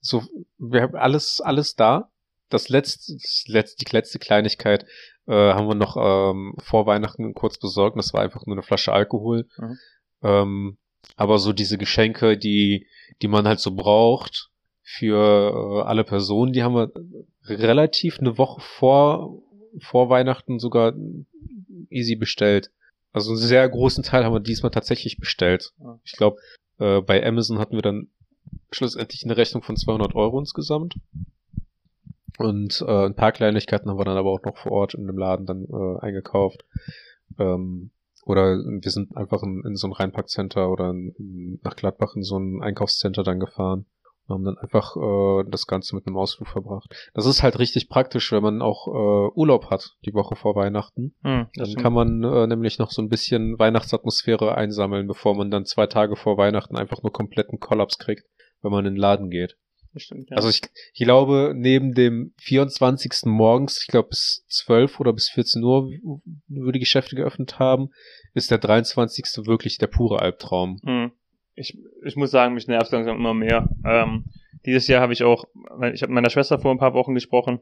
so, 0.00 0.22
wir 0.58 0.82
haben 0.82 0.94
alles, 0.94 1.40
alles 1.40 1.74
da. 1.74 2.10
Das 2.50 2.68
letzte, 2.68 3.14
das 3.14 3.44
letzte, 3.46 3.84
die 3.84 3.90
letzte 3.90 4.18
Kleinigkeit 4.18 4.84
äh, 5.26 5.32
haben 5.32 5.66
wir 5.66 5.74
noch 5.74 5.96
ähm, 5.96 6.54
vor 6.58 6.86
Weihnachten 6.86 7.32
kurz 7.32 7.58
besorgt. 7.58 7.96
Das 7.96 8.12
war 8.12 8.20
einfach 8.20 8.44
nur 8.46 8.54
eine 8.54 8.62
Flasche 8.62 8.92
Alkohol. 8.92 9.48
Mhm. 9.56 9.78
Ähm, 10.22 10.78
aber 11.16 11.38
so 11.38 11.52
diese 11.52 11.78
Geschenke, 11.78 12.36
die, 12.36 12.86
die 13.22 13.28
man 13.28 13.48
halt 13.48 13.60
so 13.60 13.74
braucht 13.74 14.50
für 14.84 15.82
äh, 15.82 15.88
alle 15.88 16.04
Personen, 16.04 16.52
die 16.52 16.62
haben 16.62 16.74
wir 16.74 16.92
relativ 17.46 18.18
eine 18.18 18.36
Woche 18.36 18.60
vor, 18.60 19.42
vor 19.80 20.10
Weihnachten 20.10 20.58
sogar 20.58 20.92
easy 21.88 22.16
bestellt. 22.16 22.70
Also 23.12 23.30
einen 23.30 23.40
sehr 23.40 23.66
großen 23.68 24.04
Teil 24.04 24.24
haben 24.24 24.34
wir 24.34 24.40
diesmal 24.40 24.70
tatsächlich 24.70 25.18
bestellt. 25.18 25.72
Ich 26.04 26.12
glaube, 26.12 26.36
äh, 26.78 27.00
bei 27.00 27.26
Amazon 27.26 27.58
hatten 27.58 27.74
wir 27.74 27.82
dann 27.82 28.08
schlussendlich 28.70 29.24
eine 29.24 29.36
Rechnung 29.36 29.62
von 29.62 29.76
200 29.76 30.14
Euro 30.14 30.38
insgesamt. 30.38 30.96
Und 32.36 32.84
äh, 32.86 33.06
ein 33.06 33.14
paar 33.14 33.32
Kleinigkeiten 33.32 33.88
haben 33.88 33.98
wir 33.98 34.04
dann 34.04 34.18
aber 34.18 34.30
auch 34.30 34.42
noch 34.42 34.56
vor 34.56 34.72
Ort 34.72 34.94
in 34.94 35.06
dem 35.06 35.16
Laden 35.16 35.46
dann 35.46 35.64
äh, 35.64 36.00
eingekauft. 36.00 36.64
Ähm, 37.38 37.90
oder 38.24 38.56
wir 38.56 38.90
sind 38.90 39.16
einfach 39.16 39.42
in, 39.42 39.62
in 39.64 39.76
so 39.76 39.86
ein 39.86 39.92
Rheinparkcenter 39.92 40.70
oder 40.70 40.90
in, 40.90 41.60
nach 41.62 41.76
Gladbach 41.76 42.16
in 42.16 42.22
so 42.22 42.36
ein 42.38 42.62
Einkaufscenter 42.62 43.22
dann 43.22 43.40
gefahren 43.40 43.86
und 44.26 44.34
haben 44.34 44.44
dann 44.44 44.58
einfach 44.58 44.96
äh, 44.96 45.44
das 45.50 45.66
Ganze 45.66 45.94
mit 45.94 46.06
einem 46.06 46.16
Ausflug 46.16 46.48
verbracht. 46.48 47.10
Das 47.14 47.26
ist 47.26 47.42
halt 47.42 47.58
richtig 47.58 47.88
praktisch, 47.88 48.32
wenn 48.32 48.42
man 48.42 48.62
auch 48.62 48.86
äh, 48.88 49.30
Urlaub 49.34 49.70
hat, 49.70 49.96
die 50.04 50.14
Woche 50.14 50.36
vor 50.36 50.54
Weihnachten. 50.54 51.14
Hm, 51.22 51.46
das 51.54 51.72
Dann 51.72 51.82
kann 51.82 51.92
man 51.92 52.22
äh, 52.22 52.46
nämlich 52.46 52.78
noch 52.78 52.90
so 52.90 53.02
ein 53.02 53.08
bisschen 53.08 53.58
Weihnachtsatmosphäre 53.58 54.54
einsammeln, 54.54 55.06
bevor 55.06 55.34
man 55.34 55.50
dann 55.50 55.66
zwei 55.66 55.86
Tage 55.86 56.16
vor 56.16 56.38
Weihnachten 56.38 56.76
einfach 56.76 57.02
nur 57.02 57.12
kompletten 57.12 57.60
Kollaps 57.60 57.98
kriegt, 57.98 58.24
wenn 58.62 58.72
man 58.72 58.86
in 58.86 58.94
den 58.94 59.00
Laden 59.00 59.30
geht. 59.30 59.56
Stimmt 59.96 60.30
ja. 60.30 60.36
Also 60.36 60.48
ich, 60.48 60.60
ich 60.92 61.04
glaube, 61.04 61.52
neben 61.54 61.94
dem 61.94 62.34
24. 62.38 63.26
morgens, 63.26 63.80
ich 63.82 63.86
glaube 63.86 64.08
bis 64.08 64.44
12 64.48 64.98
oder 65.00 65.12
bis 65.12 65.28
14 65.30 65.62
Uhr, 65.62 65.88
wo 66.48 66.70
die 66.70 66.80
Geschäfte 66.80 67.14
geöffnet 67.14 67.58
haben, 67.58 67.90
ist 68.32 68.50
der 68.50 68.58
23. 68.58 69.46
wirklich 69.46 69.78
der 69.78 69.86
pure 69.86 70.20
Albtraum. 70.20 70.80
Hm. 70.84 71.12
Ich, 71.54 71.78
ich 72.04 72.16
muss 72.16 72.30
sagen, 72.30 72.54
mich 72.54 72.66
nervt 72.66 72.90
langsam 72.92 73.16
immer 73.16 73.34
mehr. 73.34 73.68
Ähm, 73.84 74.24
dieses 74.66 74.88
Jahr 74.88 75.00
habe 75.00 75.12
ich 75.12 75.22
auch, 75.22 75.44
ich 75.92 76.02
habe 76.02 76.08
mit 76.08 76.10
meiner 76.10 76.30
Schwester 76.30 76.58
vor 76.58 76.72
ein 76.72 76.78
paar 76.78 76.94
Wochen 76.94 77.14
gesprochen, 77.14 77.60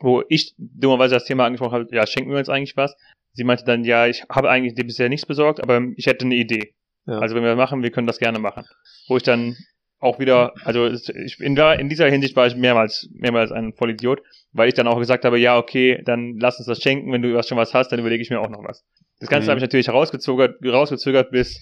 wo 0.00 0.22
ich 0.28 0.54
dummerweise 0.56 1.14
das 1.14 1.24
Thema 1.24 1.44
angesprochen 1.44 1.72
habe, 1.72 1.86
ja, 1.94 2.06
schenken 2.06 2.30
wir 2.30 2.38
uns 2.38 2.48
eigentlich 2.48 2.76
was? 2.76 2.96
Sie 3.32 3.44
meinte 3.44 3.64
dann, 3.64 3.84
ja, 3.84 4.06
ich 4.06 4.24
habe 4.28 4.50
eigentlich 4.50 4.74
dir 4.74 4.84
bisher 4.84 5.08
nichts 5.08 5.26
besorgt, 5.26 5.60
aber 5.62 5.82
ich 5.96 6.06
hätte 6.06 6.24
eine 6.24 6.36
Idee. 6.36 6.74
Ja. 7.06 7.18
Also 7.18 7.34
wenn 7.34 7.42
wir 7.42 7.56
machen, 7.56 7.82
wir 7.82 7.90
können 7.90 8.06
das 8.06 8.18
gerne 8.18 8.38
machen. 8.38 8.64
Wo 9.08 9.16
ich 9.16 9.22
dann 9.22 9.56
auch 9.98 10.18
wieder, 10.18 10.52
also 10.64 10.86
ich, 10.86 11.40
in, 11.40 11.54
der, 11.54 11.78
in 11.78 11.88
dieser 11.88 12.08
Hinsicht 12.08 12.36
war 12.36 12.46
ich 12.46 12.56
mehrmals, 12.56 13.08
mehrmals 13.12 13.52
ein 13.52 13.72
Vollidiot, 13.72 14.22
weil 14.52 14.68
ich 14.68 14.74
dann 14.74 14.86
auch 14.86 14.98
gesagt 14.98 15.24
habe, 15.24 15.38
ja, 15.38 15.58
okay, 15.58 16.02
dann 16.04 16.38
lass 16.38 16.58
uns 16.58 16.66
das 16.66 16.82
schenken, 16.82 17.12
wenn 17.12 17.22
du 17.22 17.34
was 17.34 17.48
schon 17.48 17.58
was 17.58 17.74
hast, 17.74 17.90
dann 17.90 18.00
überlege 18.00 18.22
ich 18.22 18.30
mir 18.30 18.40
auch 18.40 18.50
noch 18.50 18.62
was. 18.64 18.84
Das 19.20 19.28
Ganze 19.28 19.46
Mhm. 19.46 19.50
habe 19.50 19.58
ich 19.58 19.62
natürlich 19.62 19.88
herausgezögert, 19.88 20.56
rausgezögert 20.64 21.30
bis 21.30 21.58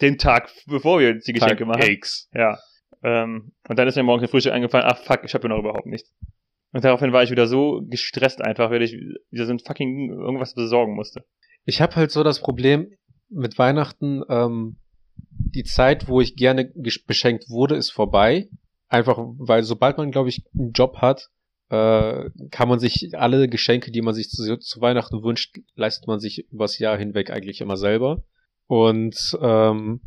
den 0.00 0.18
Tag, 0.18 0.50
bevor 0.66 1.00
wir 1.00 1.14
die 1.14 1.32
Geschenke 1.32 1.64
Tag 1.64 1.66
machen. 1.66 1.82
X. 1.82 2.28
Ja. 2.34 2.58
Ähm, 3.02 3.52
und 3.68 3.78
dann 3.78 3.88
ist 3.88 3.96
mir 3.96 4.02
morgens 4.02 4.24
im 4.24 4.28
Frühstück 4.28 4.52
eingefallen, 4.52 4.86
ach 4.88 4.98
fuck, 4.98 5.20
ich 5.24 5.34
habe 5.34 5.44
ja 5.44 5.54
noch 5.54 5.60
überhaupt 5.60 5.86
nichts. 5.86 6.12
Und 6.72 6.84
daraufhin 6.84 7.12
war 7.12 7.22
ich 7.22 7.30
wieder 7.30 7.46
so 7.46 7.82
gestresst 7.88 8.42
einfach, 8.42 8.70
weil 8.70 8.82
ich 8.82 8.92
wieder 9.30 9.46
so 9.46 9.52
ein 9.52 9.58
fucking 9.58 10.10
irgendwas 10.10 10.54
besorgen 10.54 10.94
musste. 10.94 11.24
Ich 11.64 11.80
habe 11.80 11.96
halt 11.96 12.10
so 12.10 12.22
das 12.22 12.40
Problem 12.40 12.92
mit 13.28 13.58
Weihnachten, 13.58 14.22
ähm, 14.28 14.76
die 15.30 15.64
Zeit, 15.64 16.08
wo 16.08 16.20
ich 16.20 16.36
gerne 16.36 16.72
beschenkt 17.06 17.48
wurde, 17.48 17.76
ist 17.76 17.90
vorbei. 17.90 18.48
Einfach, 18.88 19.18
weil 19.18 19.62
sobald 19.62 19.98
man, 19.98 20.10
glaube 20.10 20.28
ich, 20.28 20.44
einen 20.56 20.72
Job 20.72 20.98
hat, 20.98 21.30
äh, 21.70 22.30
kann 22.50 22.68
man 22.68 22.78
sich 22.78 23.10
alle 23.14 23.48
Geschenke, 23.48 23.90
die 23.90 24.02
man 24.02 24.14
sich 24.14 24.30
zu, 24.30 24.58
zu 24.58 24.80
Weihnachten 24.80 25.22
wünscht, 25.22 25.58
leistet 25.74 26.06
man 26.06 26.20
sich 26.20 26.46
übers 26.52 26.78
Jahr 26.78 26.96
hinweg 26.96 27.30
eigentlich 27.30 27.60
immer 27.60 27.76
selber. 27.76 28.22
Und 28.66 29.38
ähm, 29.40 30.00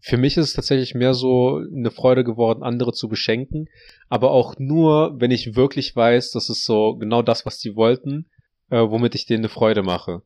für 0.00 0.16
mich 0.16 0.36
ist 0.36 0.46
es 0.46 0.52
tatsächlich 0.54 0.94
mehr 0.94 1.14
so 1.14 1.56
eine 1.56 1.90
Freude 1.90 2.24
geworden, 2.24 2.62
andere 2.62 2.92
zu 2.92 3.08
beschenken, 3.08 3.68
aber 4.08 4.30
auch 4.30 4.54
nur, 4.58 5.20
wenn 5.20 5.30
ich 5.30 5.56
wirklich 5.56 5.94
weiß, 5.94 6.30
das 6.30 6.48
ist 6.48 6.64
so 6.64 6.96
genau 6.96 7.22
das, 7.22 7.44
was 7.44 7.58
die 7.58 7.76
wollten, 7.76 8.30
äh, 8.70 8.78
womit 8.78 9.14
ich 9.14 9.26
denen 9.26 9.40
eine 9.40 9.48
Freude 9.48 9.82
mache. 9.82 10.22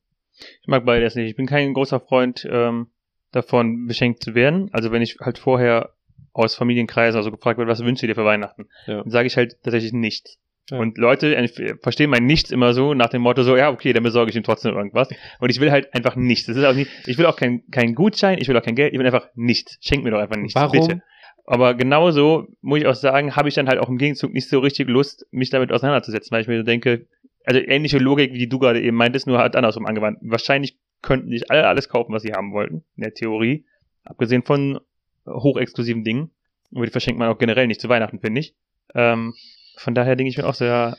Ich 0.62 0.68
mag 0.68 0.84
beides 0.84 1.14
nicht. 1.14 1.28
Ich 1.28 1.36
bin 1.36 1.46
kein 1.46 1.74
großer 1.74 2.00
Freund 2.00 2.46
ähm, 2.50 2.88
davon, 3.32 3.86
beschenkt 3.86 4.22
zu 4.22 4.34
werden. 4.34 4.68
Also 4.72 4.92
wenn 4.92 5.02
ich 5.02 5.16
halt 5.20 5.38
vorher 5.38 5.94
aus 6.32 6.54
Familienkreisen 6.54 7.16
also 7.16 7.30
gefragt 7.30 7.58
wird, 7.58 7.68
was 7.68 7.84
wünschst 7.84 8.02
du 8.02 8.06
dir 8.06 8.14
für 8.14 8.24
Weihnachten? 8.24 8.68
Ja. 8.86 9.02
Dann 9.02 9.10
sage 9.10 9.26
ich 9.26 9.36
halt 9.36 9.56
tatsächlich 9.62 9.92
nichts. 9.92 10.38
Ja. 10.70 10.78
Und 10.78 10.96
Leute 10.96 11.46
verstehen 11.82 12.10
mein 12.10 12.24
Nichts 12.24 12.50
immer 12.50 12.72
so 12.72 12.94
nach 12.94 13.08
dem 13.08 13.22
Motto 13.22 13.42
so, 13.42 13.56
ja, 13.56 13.70
okay, 13.70 13.92
dann 13.92 14.02
besorge 14.02 14.30
ich 14.30 14.36
ihm 14.36 14.42
trotzdem 14.42 14.74
irgendwas. 14.74 15.08
Und 15.38 15.50
ich 15.50 15.60
will 15.60 15.70
halt 15.70 15.92
einfach 15.94 16.16
nichts. 16.16 16.46
Das 16.46 16.56
ist 16.56 16.64
auch 16.64 16.74
nicht, 16.74 16.90
ich 17.06 17.18
will 17.18 17.26
auch 17.26 17.36
kein, 17.36 17.64
kein 17.70 17.94
Gutschein, 17.94 18.38
ich 18.40 18.48
will 18.48 18.56
auch 18.56 18.62
kein 18.62 18.74
Geld, 18.74 18.92
ich 18.92 18.98
will 18.98 19.06
einfach 19.06 19.28
nichts. 19.34 19.76
Schenk 19.80 20.04
mir 20.04 20.10
doch 20.10 20.20
einfach 20.20 20.36
nichts, 20.36 20.54
Warum? 20.54 20.86
bitte. 20.86 21.02
Aber 21.46 21.74
genauso 21.74 22.46
muss 22.62 22.80
ich 22.80 22.86
auch 22.86 22.94
sagen, 22.94 23.36
habe 23.36 23.48
ich 23.48 23.54
dann 23.54 23.68
halt 23.68 23.78
auch 23.78 23.90
im 23.90 23.98
Gegenzug 23.98 24.32
nicht 24.32 24.48
so 24.48 24.60
richtig 24.60 24.88
Lust, 24.88 25.26
mich 25.30 25.50
damit 25.50 25.70
auseinanderzusetzen, 25.70 26.30
weil 26.30 26.40
ich 26.40 26.48
mir 26.48 26.56
so 26.56 26.62
denke, 26.62 27.06
also 27.44 27.60
ähnliche 27.60 27.98
Logik, 27.98 28.32
wie 28.32 28.48
du 28.48 28.58
gerade 28.58 28.80
eben 28.80 28.96
meintest, 28.96 29.26
nur 29.26 29.38
halt 29.38 29.54
andersrum 29.54 29.84
angewandt. 29.84 30.18
Wahrscheinlich 30.22 30.78
könnten 31.02 31.28
sich 31.28 31.50
alle 31.50 31.66
alles 31.66 31.90
kaufen, 31.90 32.14
was 32.14 32.22
sie 32.22 32.32
haben 32.32 32.52
wollten, 32.52 32.84
in 32.96 33.02
der 33.02 33.12
Theorie. 33.12 33.66
Abgesehen 34.04 34.42
von 34.42 34.80
hochexklusiven 35.26 36.04
Dingen. 36.04 36.30
Aber 36.74 36.86
die 36.86 36.90
verschenkt 36.92 37.18
man 37.18 37.28
auch 37.28 37.38
generell 37.38 37.66
nicht 37.66 37.80
zu 37.80 37.90
Weihnachten, 37.90 38.20
finde 38.20 38.40
ich. 38.40 38.54
Ähm, 38.94 39.34
von 39.76 39.94
daher 39.94 40.16
denke 40.16 40.30
ich 40.30 40.38
mir 40.38 40.46
auch 40.46 40.54
so, 40.54 40.64
ja, 40.64 40.96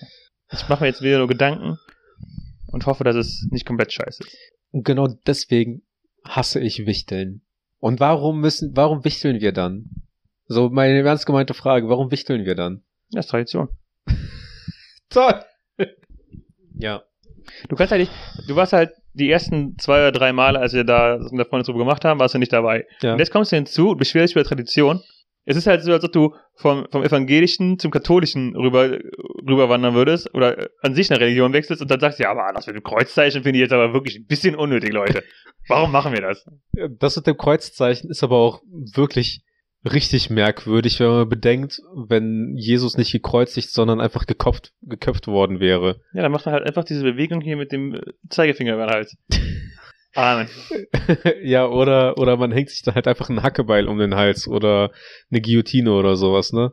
ich 0.51 0.67
mache 0.69 0.83
mir 0.83 0.87
jetzt 0.87 1.01
wieder 1.01 1.17
nur 1.17 1.27
Gedanken 1.27 1.77
und 2.67 2.85
hoffe, 2.85 3.03
dass 3.03 3.15
es 3.15 3.47
nicht 3.51 3.65
komplett 3.65 3.93
scheiße 3.93 4.23
ist. 4.23 4.37
Und 4.71 4.83
genau 4.83 5.07
deswegen 5.07 5.83
hasse 6.23 6.59
ich 6.59 6.85
Wichteln. 6.85 7.41
Und 7.79 7.99
warum 7.99 8.41
müssen, 8.41 8.75
warum 8.75 9.05
wichteln 9.05 9.41
wir 9.41 9.51
dann? 9.51 9.89
So 10.47 10.69
meine 10.69 10.99
ernst 10.99 11.25
gemeinte 11.25 11.53
Frage, 11.53 11.89
warum 11.89 12.11
wichteln 12.11 12.45
wir 12.45 12.55
dann? 12.55 12.83
Das 13.11 13.25
ist 13.25 13.31
Tradition. 13.31 13.69
Toll! 15.09 15.41
ja. 16.77 17.03
Du 17.69 17.75
kannst 17.75 17.91
halt 17.91 18.01
nicht, 18.01 18.11
du 18.47 18.55
warst 18.55 18.73
halt 18.73 18.91
die 19.13 19.29
ersten 19.29 19.77
zwei 19.77 19.99
oder 19.99 20.11
drei 20.11 20.33
Male, 20.33 20.59
als 20.59 20.73
wir 20.73 20.83
da 20.83 21.17
mit 21.17 21.39
der 21.39 21.45
Freundin 21.45 21.65
drüber 21.65 21.85
gemacht 21.85 22.03
haben, 22.03 22.19
warst 22.19 22.33
du 22.33 22.39
nicht 22.39 22.51
dabei. 22.51 22.85
ja. 23.01 23.13
Und 23.13 23.19
jetzt 23.19 23.31
kommst 23.31 23.51
du 23.51 23.55
hinzu 23.55 23.91
und 23.91 23.97
beschwerst 23.97 24.31
dich 24.31 24.35
über 24.35 24.47
Tradition. 24.47 25.01
Es 25.45 25.55
ist 25.55 25.67
halt 25.67 25.83
so, 25.83 25.91
als 25.91 26.03
ob 26.03 26.11
du 26.11 26.35
vom, 26.55 26.87
vom 26.91 27.03
Evangelischen 27.03 27.77
zum 27.77 27.91
Katholischen 27.91 28.55
rüber, 28.55 28.97
rüberwandern 29.47 29.93
würdest 29.93 30.33
oder 30.33 30.69
an 30.81 30.95
sich 30.95 31.11
eine 31.11 31.19
Religion 31.19 31.53
wechselst 31.53 31.81
und 31.81 31.91
dann 31.91 31.99
sagst, 31.99 32.19
ja, 32.19 32.31
aber 32.31 32.51
das 32.53 32.67
mit 32.67 32.75
dem 32.75 32.83
Kreuzzeichen 32.83 33.43
finde 33.43 33.59
ich 33.59 33.63
jetzt 33.63 33.73
aber 33.73 33.93
wirklich 33.93 34.15
ein 34.15 34.25
bisschen 34.25 34.55
unnötig, 34.55 34.91
Leute. 34.91 35.23
Warum 35.67 35.91
machen 35.91 36.13
wir 36.13 36.21
das? 36.21 36.45
Das 36.99 37.15
mit 37.15 37.27
dem 37.27 37.37
Kreuzzeichen 37.37 38.09
ist 38.09 38.23
aber 38.23 38.37
auch 38.37 38.61
wirklich 38.95 39.43
richtig 39.85 40.29
merkwürdig, 40.29 40.99
wenn 40.99 41.09
man 41.09 41.29
bedenkt, 41.29 41.79
wenn 41.93 42.55
Jesus 42.57 42.97
nicht 42.97 43.11
gekreuzigt, 43.11 43.69
sondern 43.69 44.01
einfach 44.01 44.25
gekopft, 44.25 44.73
geköpft 44.81 45.27
worden 45.27 45.59
wäre. 45.59 46.01
Ja, 46.13 46.23
dann 46.23 46.31
macht 46.31 46.45
man 46.45 46.53
halt 46.53 46.65
einfach 46.65 46.83
diese 46.83 47.03
Bewegung 47.03 47.41
hier 47.41 47.55
mit 47.55 47.71
dem 47.71 47.99
Zeigefinger 48.29 48.73
über 48.73 48.87
den 48.87 48.93
Hals. 48.93 49.17
Amen. 50.15 50.47
ja, 51.43 51.67
oder, 51.67 52.17
oder 52.17 52.37
man 52.37 52.51
hängt 52.51 52.69
sich 52.69 52.81
dann 52.81 52.95
halt 52.95 53.07
einfach 53.07 53.29
einen 53.29 53.43
Hackebeil 53.43 53.87
um 53.87 53.97
den 53.97 54.15
Hals 54.15 54.47
oder 54.47 54.91
eine 55.29 55.41
Guillotine 55.41 55.91
oder 55.91 56.15
sowas, 56.15 56.53
ne? 56.53 56.71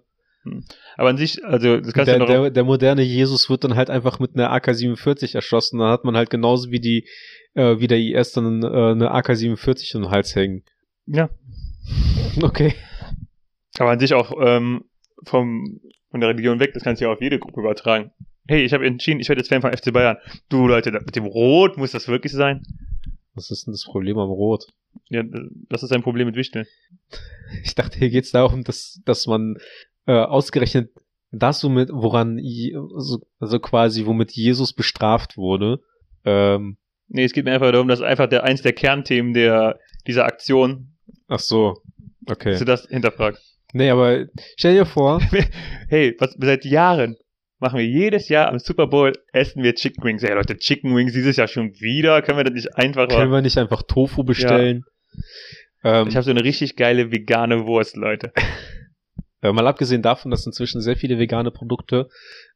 Aber 0.96 1.08
an 1.10 1.16
sich, 1.16 1.44
also, 1.44 1.76
das 1.78 1.92
kannst 1.92 2.08
Der, 2.08 2.18
du 2.18 2.24
ja 2.24 2.36
noch. 2.36 2.42
der, 2.44 2.50
der 2.50 2.64
moderne 2.64 3.02
Jesus 3.02 3.48
wird 3.48 3.62
dann 3.64 3.76
halt 3.76 3.90
einfach 3.90 4.18
mit 4.18 4.34
einer 4.34 4.50
AK-47 4.52 5.34
erschossen. 5.36 5.78
Dann 5.78 5.90
hat 5.90 6.04
man 6.04 6.16
halt 6.16 6.30
genauso 6.30 6.70
wie 6.72 6.80
die, 6.80 7.06
äh, 7.54 7.78
wie 7.78 7.86
der 7.86 7.98
IS 7.98 8.32
dann 8.32 8.62
äh, 8.62 8.66
eine 8.66 9.12
AK-47 9.12 9.96
um 9.96 10.02
den 10.02 10.10
Hals 10.10 10.34
hängen. 10.34 10.62
ja. 11.06 11.28
Okay. 12.42 12.74
Aber 13.78 13.90
an 13.90 13.98
sich 14.00 14.14
auch 14.14 14.32
ähm, 14.40 14.84
vom, 15.24 15.80
von 16.10 16.20
der 16.20 16.30
Religion 16.30 16.60
weg, 16.60 16.72
das 16.74 16.82
kannst 16.82 17.00
du 17.00 17.06
ja 17.06 17.12
auf 17.12 17.20
jede 17.20 17.38
Gruppe 17.38 17.60
übertragen. 17.60 18.10
Hey, 18.48 18.64
ich 18.64 18.72
habe 18.72 18.86
entschieden, 18.86 19.20
ich 19.20 19.28
werde 19.28 19.40
jetzt 19.40 19.48
Fan 19.48 19.60
von 19.62 19.72
FC 19.72 19.92
Bayern. 19.92 20.16
Du 20.48 20.66
Leute, 20.66 20.90
da- 20.92 21.00
mit 21.00 21.14
dem 21.16 21.24
Rot 21.26 21.76
muss 21.76 21.90
das 21.92 22.08
wirklich 22.08 22.32
sein? 22.32 22.62
Was 23.34 23.50
ist 23.50 23.66
denn 23.66 23.72
das 23.72 23.84
Problem 23.84 24.18
am 24.18 24.30
Rot? 24.30 24.66
Ja, 25.08 25.22
das 25.68 25.82
ist 25.82 25.92
ein 25.92 26.02
Problem 26.02 26.26
mit 26.26 26.36
Wichteln. 26.36 26.66
Ich 27.64 27.74
dachte, 27.74 27.98
hier 27.98 28.08
geht's 28.08 28.30
darum, 28.30 28.64
dass, 28.64 29.02
dass 29.04 29.26
man 29.26 29.56
äh, 30.06 30.12
ausgerechnet 30.12 30.90
das, 31.32 31.62
womit, 31.62 31.90
woran, 31.92 32.38
Je- 32.38 32.74
so, 32.96 33.20
also 33.40 33.58
quasi, 33.60 34.06
womit 34.06 34.32
Jesus 34.32 34.72
bestraft 34.72 35.36
wurde, 35.36 35.80
ähm, 36.24 36.78
Nee, 37.08 37.24
es 37.24 37.34
geht 37.34 37.44
mir 37.44 37.52
einfach 37.52 37.70
darum, 37.72 37.88
dass 37.88 38.00
einfach 38.00 38.26
der 38.26 38.44
eins 38.44 38.62
der 38.62 38.72
Kernthemen 38.72 39.34
der 39.34 39.78
dieser 40.06 40.24
Aktion, 40.24 40.96
ach 41.28 41.40
so, 41.40 41.82
okay. 42.26 42.52
dass 42.52 42.58
du 42.60 42.64
das 42.64 42.86
hinterfragst. 42.88 43.58
Nee, 43.74 43.90
aber 43.90 44.24
stell 44.56 44.74
dir 44.76 44.86
vor, 44.86 45.20
Hey, 45.88 46.16
was 46.18 46.34
seit 46.40 46.64
Jahren 46.64 47.16
machen 47.62 47.78
wir 47.78 47.86
jedes 47.86 48.28
Jahr 48.28 48.48
am 48.48 48.58
Super 48.58 48.88
Bowl 48.88 49.12
essen 49.32 49.62
wir 49.62 49.74
Chicken 49.74 50.04
Wings. 50.04 50.22
Hey 50.22 50.34
Leute, 50.34 50.58
Chicken 50.58 50.94
Wings 50.94 51.12
dieses 51.12 51.36
Jahr 51.36 51.48
schon 51.48 51.72
wieder. 51.80 52.20
Können 52.20 52.38
wir 52.38 52.44
das 52.44 52.52
nicht 52.52 52.76
einfach 52.76 53.08
können 53.08 53.30
wir 53.30 53.40
nicht 53.40 53.56
einfach 53.56 53.82
Tofu 53.84 54.24
bestellen? 54.24 54.84
Ähm, 55.84 56.08
Ich 56.08 56.16
habe 56.16 56.24
so 56.24 56.30
eine 56.30 56.44
richtig 56.44 56.76
geile 56.76 57.10
vegane 57.10 57.64
Wurst, 57.66 57.96
Leute. 57.96 58.32
Äh, 59.44 59.52
mal 59.52 59.66
abgesehen 59.66 60.02
davon, 60.02 60.30
dass 60.30 60.46
inzwischen 60.46 60.80
sehr 60.80 60.94
viele 60.94 61.18
vegane 61.18 61.50
Produkte 61.50 62.08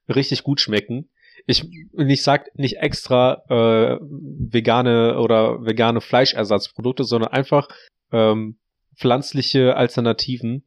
richtig 0.08 0.44
gut 0.44 0.60
schmecken. 0.60 1.10
Ich, 1.44 1.68
ich 1.98 2.22
sag 2.22 2.46
nicht 2.54 2.76
extra 2.76 3.42
äh, 3.48 3.98
vegane 4.00 5.18
oder 5.18 5.66
vegane 5.66 6.00
Fleischersatzprodukte, 6.00 7.02
sondern 7.02 7.32
einfach 7.32 7.66
ähm, 8.12 8.58
pflanzliche 8.96 9.74
Alternativen. 9.74 10.64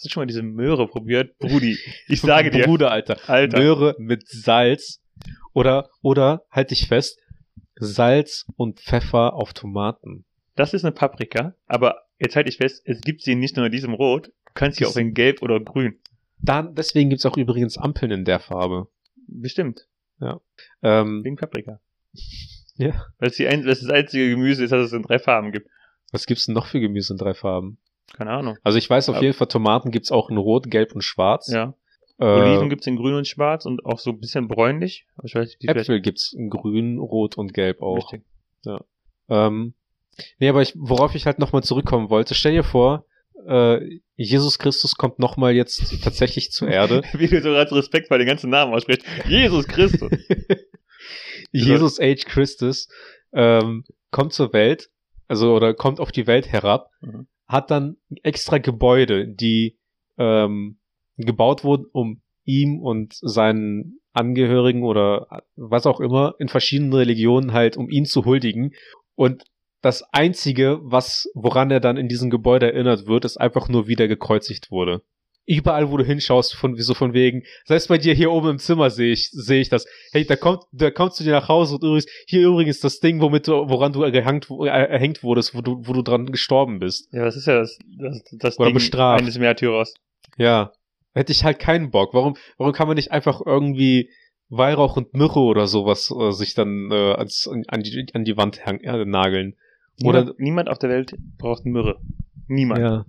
Hast 0.00 0.06
du 0.06 0.08
schon 0.12 0.22
mal 0.22 0.26
diese 0.26 0.42
Möhre 0.42 0.88
probiert? 0.88 1.36
Brudi, 1.36 1.76
ich 2.08 2.22
sage 2.22 2.50
dir. 2.50 2.64
Bruder, 2.64 2.90
Alter. 2.90 3.18
Alter. 3.26 3.58
Möhre 3.58 3.96
mit 3.98 4.26
Salz 4.26 5.02
oder 5.52 5.90
oder 6.00 6.46
halt 6.50 6.70
dich 6.70 6.88
fest, 6.88 7.18
Salz 7.74 8.46
und 8.56 8.80
Pfeffer 8.80 9.34
auf 9.34 9.52
Tomaten. 9.52 10.24
Das 10.56 10.72
ist 10.72 10.86
eine 10.86 10.92
Paprika, 10.92 11.54
aber 11.66 12.06
jetzt 12.18 12.34
halte 12.34 12.48
ich 12.48 12.56
fest, 12.56 12.80
es 12.86 13.02
gibt 13.02 13.20
sie 13.20 13.34
nicht 13.34 13.58
nur 13.58 13.66
in 13.66 13.72
diesem 13.72 13.92
Rot, 13.92 14.28
du 14.28 14.52
kannst 14.54 14.78
sie 14.78 14.86
auch 14.86 14.96
in 14.96 15.12
Gelb 15.12 15.42
oder 15.42 15.60
Grün. 15.60 15.98
Dann, 16.38 16.74
deswegen 16.74 17.10
gibt's 17.10 17.26
auch 17.26 17.36
übrigens 17.36 17.76
Ampeln 17.76 18.10
in 18.10 18.24
der 18.24 18.40
Farbe. 18.40 18.88
Bestimmt, 19.28 19.86
Ähm, 20.82 21.24
wegen 21.24 21.36
Paprika. 21.36 21.78
ja. 22.76 23.04
Weil 23.18 23.28
es 23.28 23.36
das, 23.36 23.90
einzige 23.90 24.30
Gemüse 24.30 24.64
ist, 24.64 24.70
das 24.70 24.86
es 24.86 24.92
in 24.94 25.02
drei 25.02 25.18
Farben 25.18 25.52
gibt. 25.52 25.68
Was 26.10 26.24
gibt's 26.24 26.46
denn 26.46 26.54
noch 26.54 26.68
für 26.68 26.80
Gemüse 26.80 27.12
in 27.12 27.18
drei 27.18 27.34
Farben? 27.34 27.76
Keine 28.16 28.30
Ahnung. 28.30 28.56
Also 28.62 28.78
ich 28.78 28.88
weiß 28.90 29.08
auf 29.08 29.16
Aber- 29.16 29.24
jeden 29.24 29.36
Fall, 29.36 29.46
Tomaten 29.48 29.90
gibt's 29.90 30.10
auch 30.12 30.30
in 30.30 30.36
Rot, 30.36 30.70
Gelb 30.70 30.94
und 30.94 31.02
Schwarz. 31.02 31.48
Ja. 31.50 31.74
Äh, 32.18 32.24
Oliven 32.24 32.68
gibt's 32.68 32.86
in 32.86 32.96
Grün 32.96 33.14
und 33.14 33.26
Schwarz 33.26 33.64
und 33.64 33.84
auch 33.86 33.98
so 33.98 34.10
ein 34.10 34.20
bisschen 34.20 34.46
bräunlich. 34.48 35.06
Ich 35.24 35.34
weiß 35.34 35.56
die 35.58 35.68
Äpfel 35.68 36.00
gibt's 36.00 36.32
in 36.32 36.50
Grün, 36.50 36.98
Rot 36.98 37.38
und 37.38 37.54
Gelb 37.54 37.80
auch. 37.80 38.12
Richtig. 38.12 38.24
Ähm, 39.28 39.74
nee, 40.38 40.48
aber 40.48 40.60
ich, 40.60 40.74
worauf 40.76 41.14
ich 41.14 41.24
halt 41.26 41.38
nochmal 41.38 41.62
zurückkommen 41.62 42.10
wollte, 42.10 42.34
stell 42.34 42.52
dir 42.52 42.64
vor, 42.64 43.06
äh, 43.48 44.00
Jesus 44.16 44.58
Christus 44.58 44.96
kommt 44.96 45.18
nochmal 45.18 45.54
jetzt 45.54 46.02
tatsächlich 46.02 46.50
zur 46.52 46.68
Erde. 46.68 47.02
Wie 47.14 47.28
du 47.28 47.40
so 47.40 47.52
ganz 47.52 47.72
Respekt 47.72 48.08
bei 48.10 48.18
den 48.18 48.26
ganzen 48.26 48.50
Namen 48.50 48.74
aussprichst. 48.74 49.06
Jesus 49.26 49.66
Christus. 49.66 50.10
Jesus 51.52 51.98
H. 52.00 52.14
Christus 52.26 52.88
ähm, 53.32 53.84
kommt 54.10 54.32
zur 54.32 54.52
Welt, 54.52 54.90
also 55.28 55.54
oder 55.54 55.72
kommt 55.74 56.00
auf 56.00 56.12
die 56.12 56.26
Welt 56.26 56.48
herab, 56.48 56.90
Mhm. 57.00 57.26
Hat 57.50 57.70
dann 57.70 57.96
extra 58.22 58.58
Gebäude, 58.58 59.26
die 59.26 59.76
ähm, 60.18 60.78
gebaut 61.16 61.64
wurden, 61.64 61.86
um 61.92 62.20
ihm 62.44 62.80
und 62.80 63.14
seinen 63.14 63.98
Angehörigen 64.12 64.84
oder 64.84 65.42
was 65.56 65.86
auch 65.86 66.00
immer 66.00 66.34
in 66.38 66.48
verschiedenen 66.48 66.94
Religionen 66.94 67.52
halt, 67.52 67.76
um 67.76 67.90
ihn 67.90 68.06
zu 68.06 68.24
huldigen. 68.24 68.74
Und 69.16 69.44
das 69.82 70.02
einzige, 70.12 70.78
was, 70.82 71.28
woran 71.34 71.70
er 71.70 71.80
dann 71.80 71.96
in 71.96 72.08
diesem 72.08 72.30
Gebäude 72.30 72.72
erinnert 72.72 73.06
wird, 73.06 73.24
ist 73.24 73.36
einfach 73.36 73.68
nur, 73.68 73.88
wie 73.88 73.96
der 73.96 74.08
gekreuzigt 74.08 74.70
wurde. 74.70 75.02
Überall, 75.50 75.90
wo 75.90 75.96
du 75.96 76.04
hinschaust, 76.04 76.54
von, 76.54 76.76
so 76.76 76.94
von 76.94 77.12
wegen, 77.12 77.42
selbst 77.64 77.88
bei 77.88 77.98
dir 77.98 78.14
hier 78.14 78.30
oben 78.30 78.50
im 78.50 78.58
Zimmer 78.58 78.88
sehe 78.88 79.12
ich, 79.12 79.30
sehe 79.30 79.60
ich 79.60 79.68
das. 79.68 79.84
Hey, 80.12 80.24
da 80.24 80.36
kommt, 80.36 80.62
da 80.70 80.92
kommst 80.92 81.18
du 81.18 81.24
dir 81.24 81.32
nach 81.32 81.48
Hause 81.48 81.74
und 81.74 81.82
übrigens, 81.82 82.06
hier 82.26 82.46
übrigens 82.46 82.78
das 82.78 83.00
Ding, 83.00 83.20
womit 83.20 83.48
du, 83.48 83.68
woran 83.68 83.92
du 83.92 84.00
gehängt, 84.12 84.48
äh, 84.50 84.66
erhängt 84.68 85.24
wurdest, 85.24 85.54
wo 85.54 85.60
du, 85.60 85.80
wo 85.82 85.92
du 85.92 86.02
dran 86.02 86.26
gestorben 86.26 86.78
bist. 86.78 87.12
Ja, 87.12 87.24
das 87.24 87.36
ist 87.36 87.46
ja 87.46 87.58
das, 87.58 87.78
das, 87.98 88.22
das 88.30 88.58
Oder 88.60 88.68
Ding 88.68 88.74
bestraft. 88.74 89.22
eines 89.22 89.38
Märtyrers. 89.38 89.94
Ja. 90.36 90.72
Hätte 91.14 91.32
ich 91.32 91.42
halt 91.42 91.58
keinen 91.58 91.90
Bock. 91.90 92.14
Warum, 92.14 92.36
warum 92.56 92.72
kann 92.72 92.86
man 92.86 92.94
nicht 92.94 93.10
einfach 93.10 93.40
irgendwie 93.44 94.10
Weihrauch 94.50 94.96
und 94.96 95.14
Myrrhe 95.14 95.40
oder 95.40 95.66
sowas 95.66 96.14
äh, 96.16 96.30
sich 96.30 96.54
dann 96.54 96.90
äh, 96.92 97.14
als, 97.14 97.50
an, 97.66 97.82
die, 97.82 98.06
an 98.14 98.24
die 98.24 98.36
Wand 98.36 98.64
hang, 98.64 98.78
äh, 98.80 99.04
nageln? 99.04 99.56
Oder, 100.04 100.20
Niemand, 100.20 100.38
niemand 100.38 100.68
auf 100.68 100.78
der 100.78 100.90
Welt 100.90 101.16
braucht 101.38 101.66
Myrrhe. 101.66 101.98
Niemand. 102.46 102.80
ja. 102.80 103.04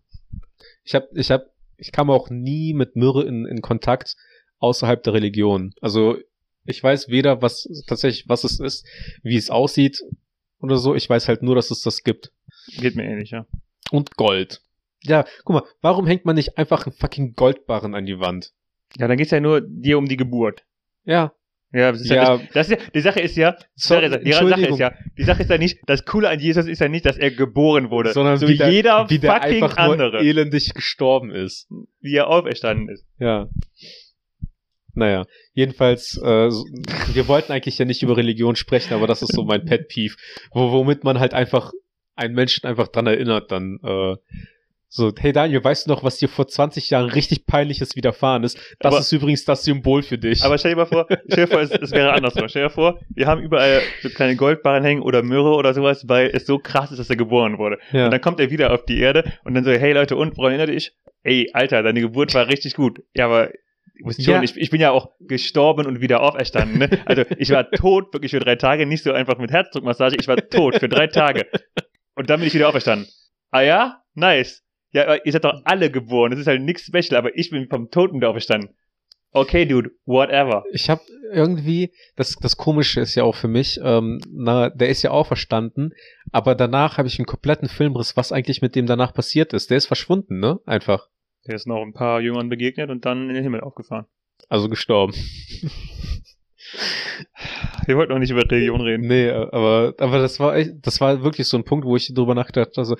Ich 0.84 0.96
hab, 0.96 1.06
ich 1.14 1.30
hab, 1.30 1.51
ich 1.82 1.92
kam 1.92 2.10
auch 2.10 2.30
nie 2.30 2.74
mit 2.74 2.96
Myrrhe 2.96 3.24
in, 3.24 3.46
in 3.46 3.62
Kontakt 3.62 4.16
außerhalb 4.60 5.02
der 5.04 5.14
Religion. 5.14 5.74
Also, 5.82 6.18
ich 6.64 6.82
weiß 6.82 7.10
weder, 7.10 7.42
was 7.42 7.68
tatsächlich, 7.88 8.30
was 8.30 8.44
es 8.44 8.60
ist, 8.60 8.86
wie 9.24 9.36
es 9.36 9.50
aussieht 9.50 10.04
oder 10.60 10.78
so. 10.78 10.94
Ich 10.94 11.10
weiß 11.10 11.28
halt 11.28 11.42
nur, 11.42 11.56
dass 11.56 11.72
es 11.72 11.82
das 11.82 12.04
gibt. 12.04 12.32
Geht 12.78 12.96
mir 12.96 13.04
ähnlich, 13.04 13.32
ja. 13.32 13.48
Und 13.90 14.16
Gold. 14.16 14.62
Ja, 15.04 15.26
guck 15.44 15.56
mal, 15.56 15.64
warum 15.82 16.06
hängt 16.06 16.26
man 16.26 16.36
nicht 16.36 16.60
einfach 16.60 16.86
einen 16.86 16.94
fucking 16.94 17.34
Goldbarren 17.34 17.96
an 17.96 18.06
die 18.06 18.20
Wand? 18.20 18.54
Ja, 18.98 19.08
dann 19.08 19.18
geht's 19.18 19.32
ja 19.32 19.40
nur 19.40 19.62
dir 19.62 19.98
um 19.98 20.08
die 20.08 20.18
Geburt. 20.18 20.64
Ja. 21.04 21.34
Ja, 21.74 21.92
das 21.92 22.02
ist 22.02 22.10
Ja. 22.10 22.36
ja, 22.38 22.42
das 22.54 22.70
ist 22.70 22.80
ja 22.80 22.86
die 22.94 23.00
Sache 23.00 23.20
ist 23.22 23.38
ja, 23.38 23.56
So, 23.76 24.00
die, 24.00 24.34
Sache 24.34 24.66
ist 24.66 24.80
ja, 24.80 24.94
die 25.18 25.24
Sache 25.24 25.44
ist 25.44 25.50
ja 25.50 25.58
nicht, 25.58 25.80
das 25.88 26.06
Coole 26.06 26.30
an 26.30 26.40
Jesus 26.40 26.68
ist 26.68 26.80
ja 26.80 26.90
nicht, 26.90 27.06
dass 27.06 27.18
er 27.18 27.32
geboren 27.32 27.90
wurde, 27.90 28.12
sondern 28.12 28.38
so 28.38 28.48
wie 28.48 28.58
der, 28.58 28.70
jeder 28.70 29.10
wie 29.10 29.20
der 29.20 29.34
fucking 29.34 29.64
einfach 29.64 29.78
nur 29.78 29.94
andere, 29.94 30.20
elendig 30.20 30.74
gestorben 30.74 31.32
ist. 31.32 31.70
wie 32.02 32.16
er 32.16 32.28
auferstanden 32.28 32.90
ist. 32.90 33.06
Ja. 33.20 33.50
Naja, 34.94 35.26
jedenfalls, 35.54 36.18
äh, 36.18 36.50
wir 36.50 37.28
wollten 37.30 37.54
eigentlich 37.54 37.78
ja 37.78 37.86
nicht 37.86 38.04
über 38.04 38.18
Religion 38.18 38.58
sprechen, 38.58 38.94
aber 38.94 39.08
das 39.08 39.22
ist 39.22 39.34
so 39.34 39.46
mein 39.46 39.64
Pet 39.64 39.88
Peeve, 39.88 40.16
wo, 40.52 40.72
womit 40.72 41.06
man 41.06 41.20
halt 41.20 41.34
einfach 41.34 41.72
einen 42.16 42.36
Menschen 42.36 42.68
einfach 42.68 42.90
dran 42.90 43.08
erinnert, 43.08 43.52
dann 43.52 43.80
äh, 43.84 44.16
so, 44.94 45.14
hey 45.18 45.32
Daniel, 45.32 45.64
weißt 45.64 45.86
du 45.88 45.90
noch, 45.92 46.04
was 46.04 46.18
dir 46.18 46.28
vor 46.28 46.48
20 46.50 46.90
Jahren 46.90 47.10
richtig 47.10 47.46
peinliches 47.46 47.96
widerfahren 47.96 48.44
ist? 48.44 48.58
Das 48.82 48.92
Aber- 48.94 49.00
ist 49.00 49.10
übrigens 49.14 49.46
das 49.46 49.64
Symbol 49.64 50.04
für 50.04 50.18
dich. 50.18 50.44
Aber 50.44 50.58
stell 50.58 50.72
dir 50.72 50.76
mal 50.78 50.86
vor, 50.86 51.08
stell 51.30 51.46
dir 51.46 51.48
vor, 51.48 51.62
es, 51.62 51.72
es 51.72 51.92
wäre 51.92 52.12
andersrum. 52.12 52.50
Stell 52.50 52.64
dir 52.64 52.70
vor, 52.70 53.00
wir 53.16 53.26
haben 53.26 53.42
überall 53.42 53.82
so 54.02 54.10
kleine 54.10 54.36
Goldbarren 54.36 54.84
hängen 54.84 55.02
oder 55.02 55.24
Myrrhe 55.24 55.56
oder 55.56 55.74
sowas, 55.74 56.10
weil 56.10 56.30
es 56.34 56.46
so 56.46 56.60
krass 56.60 56.92
ist, 56.92 56.98
dass 56.98 57.10
er 57.10 57.16
geboren 57.16 57.58
wurde. 57.58 57.80
ja. 57.94 58.04
Und 58.06 58.12
dann 58.12 58.20
kommt 58.20 58.42
er 58.42 58.52
wieder 58.52 58.74
auf 58.74 58.84
die 58.84 59.00
Erde 59.00 59.24
und 59.46 59.54
dann 59.54 59.64
so, 59.64 59.72
hey 59.72 59.94
Leute, 59.94 60.18
und, 60.18 60.36
woran 60.38 60.52
erinnert 60.52 60.76
dich? 60.76 60.92
Ey, 61.24 61.50
Alter, 61.54 61.84
deine 61.84 62.02
Geburt 62.02 62.34
war 62.34 62.48
richtig 62.48 62.74
gut. 62.76 63.02
Ja, 63.16 63.26
aber 63.28 63.50
Ja. 64.18 64.42
ich, 64.44 64.58
ich 64.58 64.72
bin 64.72 64.82
ja 64.82 64.92
auch 64.92 65.12
gestorben 65.22 65.86
und 65.86 66.02
wieder 66.02 66.22
auferstanden. 66.22 66.80
Ne? 66.80 66.90
Also 67.06 67.24
ich 67.38 67.50
war 67.52 67.72
tot 67.72 68.12
wirklich 68.14 68.32
für 68.32 68.40
drei 68.42 68.58
Tage, 68.58 68.86
nicht 68.86 69.04
so 69.04 69.14
einfach 69.14 69.38
mit 69.38 69.52
Herzdruckmassage, 69.52 70.18
ich 70.20 70.28
war 70.28 70.36
tot 70.36 70.80
für 70.80 70.90
drei 70.90 71.08
Tage. 71.08 71.48
Und 72.16 72.30
dann 72.30 72.40
bin 72.42 72.48
ich 72.48 72.54
wieder 72.54 72.68
auferstanden. 72.68 73.08
Ah 73.52 73.62
ja? 73.62 74.02
Nice. 74.16 74.64
Ja, 74.92 75.04
aber 75.04 75.26
ihr 75.26 75.32
seid 75.32 75.46
doch 75.46 75.62
alle 75.64 75.90
geboren, 75.90 76.32
das 76.32 76.40
ist 76.40 76.48
halt 76.48 76.62
nichts 76.62 76.84
special, 76.84 77.18
aber 77.18 77.36
ich 77.38 77.50
bin 77.50 77.68
vom 77.70 77.90
Toten 77.90 78.18
wieder 78.18 78.30
auferstanden. 78.30 78.76
Okay, 79.34 79.66
dude, 79.66 79.92
whatever. 80.06 80.66
Ich 80.74 80.90
habe 80.90 81.02
irgendwie, 81.32 81.94
das, 82.18 82.36
das 82.36 82.58
Komische 82.58 83.00
ist 83.00 83.16
ja 83.16 83.24
auch 83.24 83.36
für 83.36 83.48
mich, 83.48 83.80
ähm, 83.82 84.20
na, 84.30 84.70
der 84.70 84.90
ist 84.90 85.04
ja 85.04 85.12
auch 85.12 85.28
verstanden, 85.28 85.92
aber 86.34 86.54
danach 86.54 86.98
habe 86.98 87.08
ich 87.08 87.18
einen 87.18 87.26
kompletten 87.26 87.70
Filmriss, 87.70 88.18
was 88.18 88.34
eigentlich 88.34 88.62
mit 88.62 88.76
dem 88.76 88.88
danach 88.88 89.14
passiert 89.14 89.54
ist. 89.54 89.70
Der 89.70 89.78
ist 89.78 89.86
verschwunden, 89.86 90.40
ne? 90.40 90.60
Einfach. 90.66 91.08
Der 91.48 91.56
ist 91.56 91.66
noch 91.66 91.82
ein 91.82 91.94
paar 91.94 92.20
Jüngern 92.20 92.50
begegnet 92.50 92.90
und 92.90 93.06
dann 93.06 93.30
in 93.30 93.36
den 93.36 93.44
Himmel 93.44 93.62
aufgefahren. 93.62 94.06
Also 94.50 94.68
gestorben. 94.68 95.14
Wir 97.86 97.98
wollten 97.98 98.12
noch 98.12 98.20
nicht 98.20 98.32
über 98.32 98.44
Religion 98.44 98.82
reden. 98.82 99.08
Nee, 99.08 99.30
aber, 99.30 99.94
aber 99.98 100.20
das 100.20 100.40
war 100.40 100.56
echt, 100.56 100.72
das 100.82 101.02
war 101.02 101.24
wirklich 101.24 101.48
so 101.48 101.58
ein 101.58 101.64
Punkt, 101.64 101.86
wo 101.86 101.96
ich 101.96 102.14
drüber 102.14 102.36
nachgedacht 102.36 102.78
also 102.78 102.98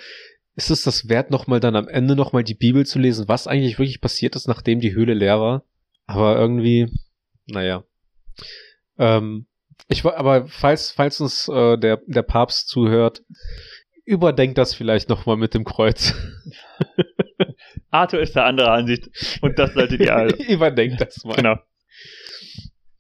ist 0.62 0.70
es 0.70 0.84
das 0.84 1.10
wert, 1.10 1.32
nochmal 1.32 1.60
dann 1.60 1.76
am 1.76 1.88
Ende 1.88 2.16
nochmal 2.16 2.44
die 2.44 2.54
Bibel 2.54 2.86
zu 2.86 3.00
lesen, 3.00 3.28
was 3.28 3.48
eigentlich 3.48 3.80
wirklich 3.80 4.02
passiert 4.02 4.36
ist, 4.36 4.48
nachdem 4.48 4.80
die 4.80 4.94
Höhle 4.94 5.14
leer 5.14 5.40
war? 5.40 5.64
Aber 6.06 6.38
irgendwie, 6.38 6.88
naja. 7.48 7.84
Ähm, 8.98 9.48
ich 9.88 10.04
war, 10.04 10.18
aber 10.18 10.48
falls, 10.48 10.92
falls 10.92 11.20
uns 11.20 11.48
äh, 11.48 11.78
der, 11.78 12.02
der 12.06 12.22
Papst 12.22 12.68
zuhört, 12.68 13.24
überdenkt 14.06 14.58
das 14.58 14.74
vielleicht 14.74 15.10
nochmal 15.10 15.38
mit 15.38 15.54
dem 15.54 15.64
Kreuz. 15.64 16.14
Arthur 17.90 18.20
ist 18.22 18.36
der 18.36 18.46
andere 18.46 18.72
Ansicht 18.72 19.10
und 19.42 19.58
das 19.58 19.74
solltet 19.74 20.02
ihr 20.02 20.16
alle. 20.16 20.36
überdenkt 20.48 21.02
das 21.02 21.24
mal. 21.24 21.36
genau. 21.36 21.56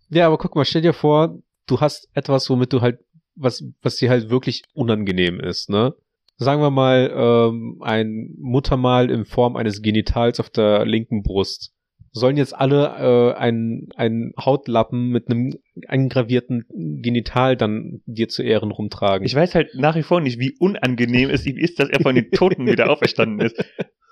Ja, 0.10 0.28
aber 0.28 0.38
guck 0.38 0.56
mal, 0.56 0.66
stell 0.66 0.82
dir 0.82 0.94
vor, 0.94 1.40
du 1.68 1.80
hast 1.80 2.10
etwas, 2.14 2.50
womit 2.50 2.74
du 2.74 2.82
halt, 2.82 3.00
was, 3.36 3.64
was 3.82 3.96
dir 3.96 4.10
halt 4.10 4.30
wirklich 4.30 4.64
unangenehm 4.74 5.40
ist, 5.40 5.70
ne? 5.70 5.94
Sagen 6.42 6.60
wir 6.60 6.72
mal, 6.72 7.12
ähm, 7.16 7.78
ein 7.82 8.34
Muttermal 8.40 9.12
in 9.12 9.26
Form 9.26 9.56
eines 9.56 9.84
Genitals 9.84 10.40
auf 10.40 10.50
der 10.50 10.88
linken 10.88 11.22
Brust. 11.22 11.72
Sollen 12.14 12.36
jetzt 12.36 12.56
alle 12.56 13.36
äh, 13.36 13.38
einen, 13.38 13.90
einen 13.96 14.34
Hautlappen 14.44 15.10
mit 15.10 15.30
einem 15.30 15.54
eingravierten 15.88 16.66
Genital 17.04 17.58
dann 17.58 18.02
dir 18.08 18.28
zu 18.28 18.42
Ehren 18.42 18.72
rumtragen? 18.72 19.24
Ich 19.24 19.36
weiß 19.36 19.54
halt 19.54 19.76
nach 19.76 19.96
wie 19.96 20.02
vor 20.02 20.20
nicht, 20.20 20.40
wie 20.40 20.56
unangenehm 20.58 21.30
es 21.30 21.46
ihm 21.46 21.60
ist, 21.60 21.80
dass 21.80 21.90
er 21.90 22.00
von 22.00 22.16
den 22.16 22.32
Toten 22.32 22.66
wieder 22.66 22.90
auferstanden 22.90 23.46
ist. 23.46 23.64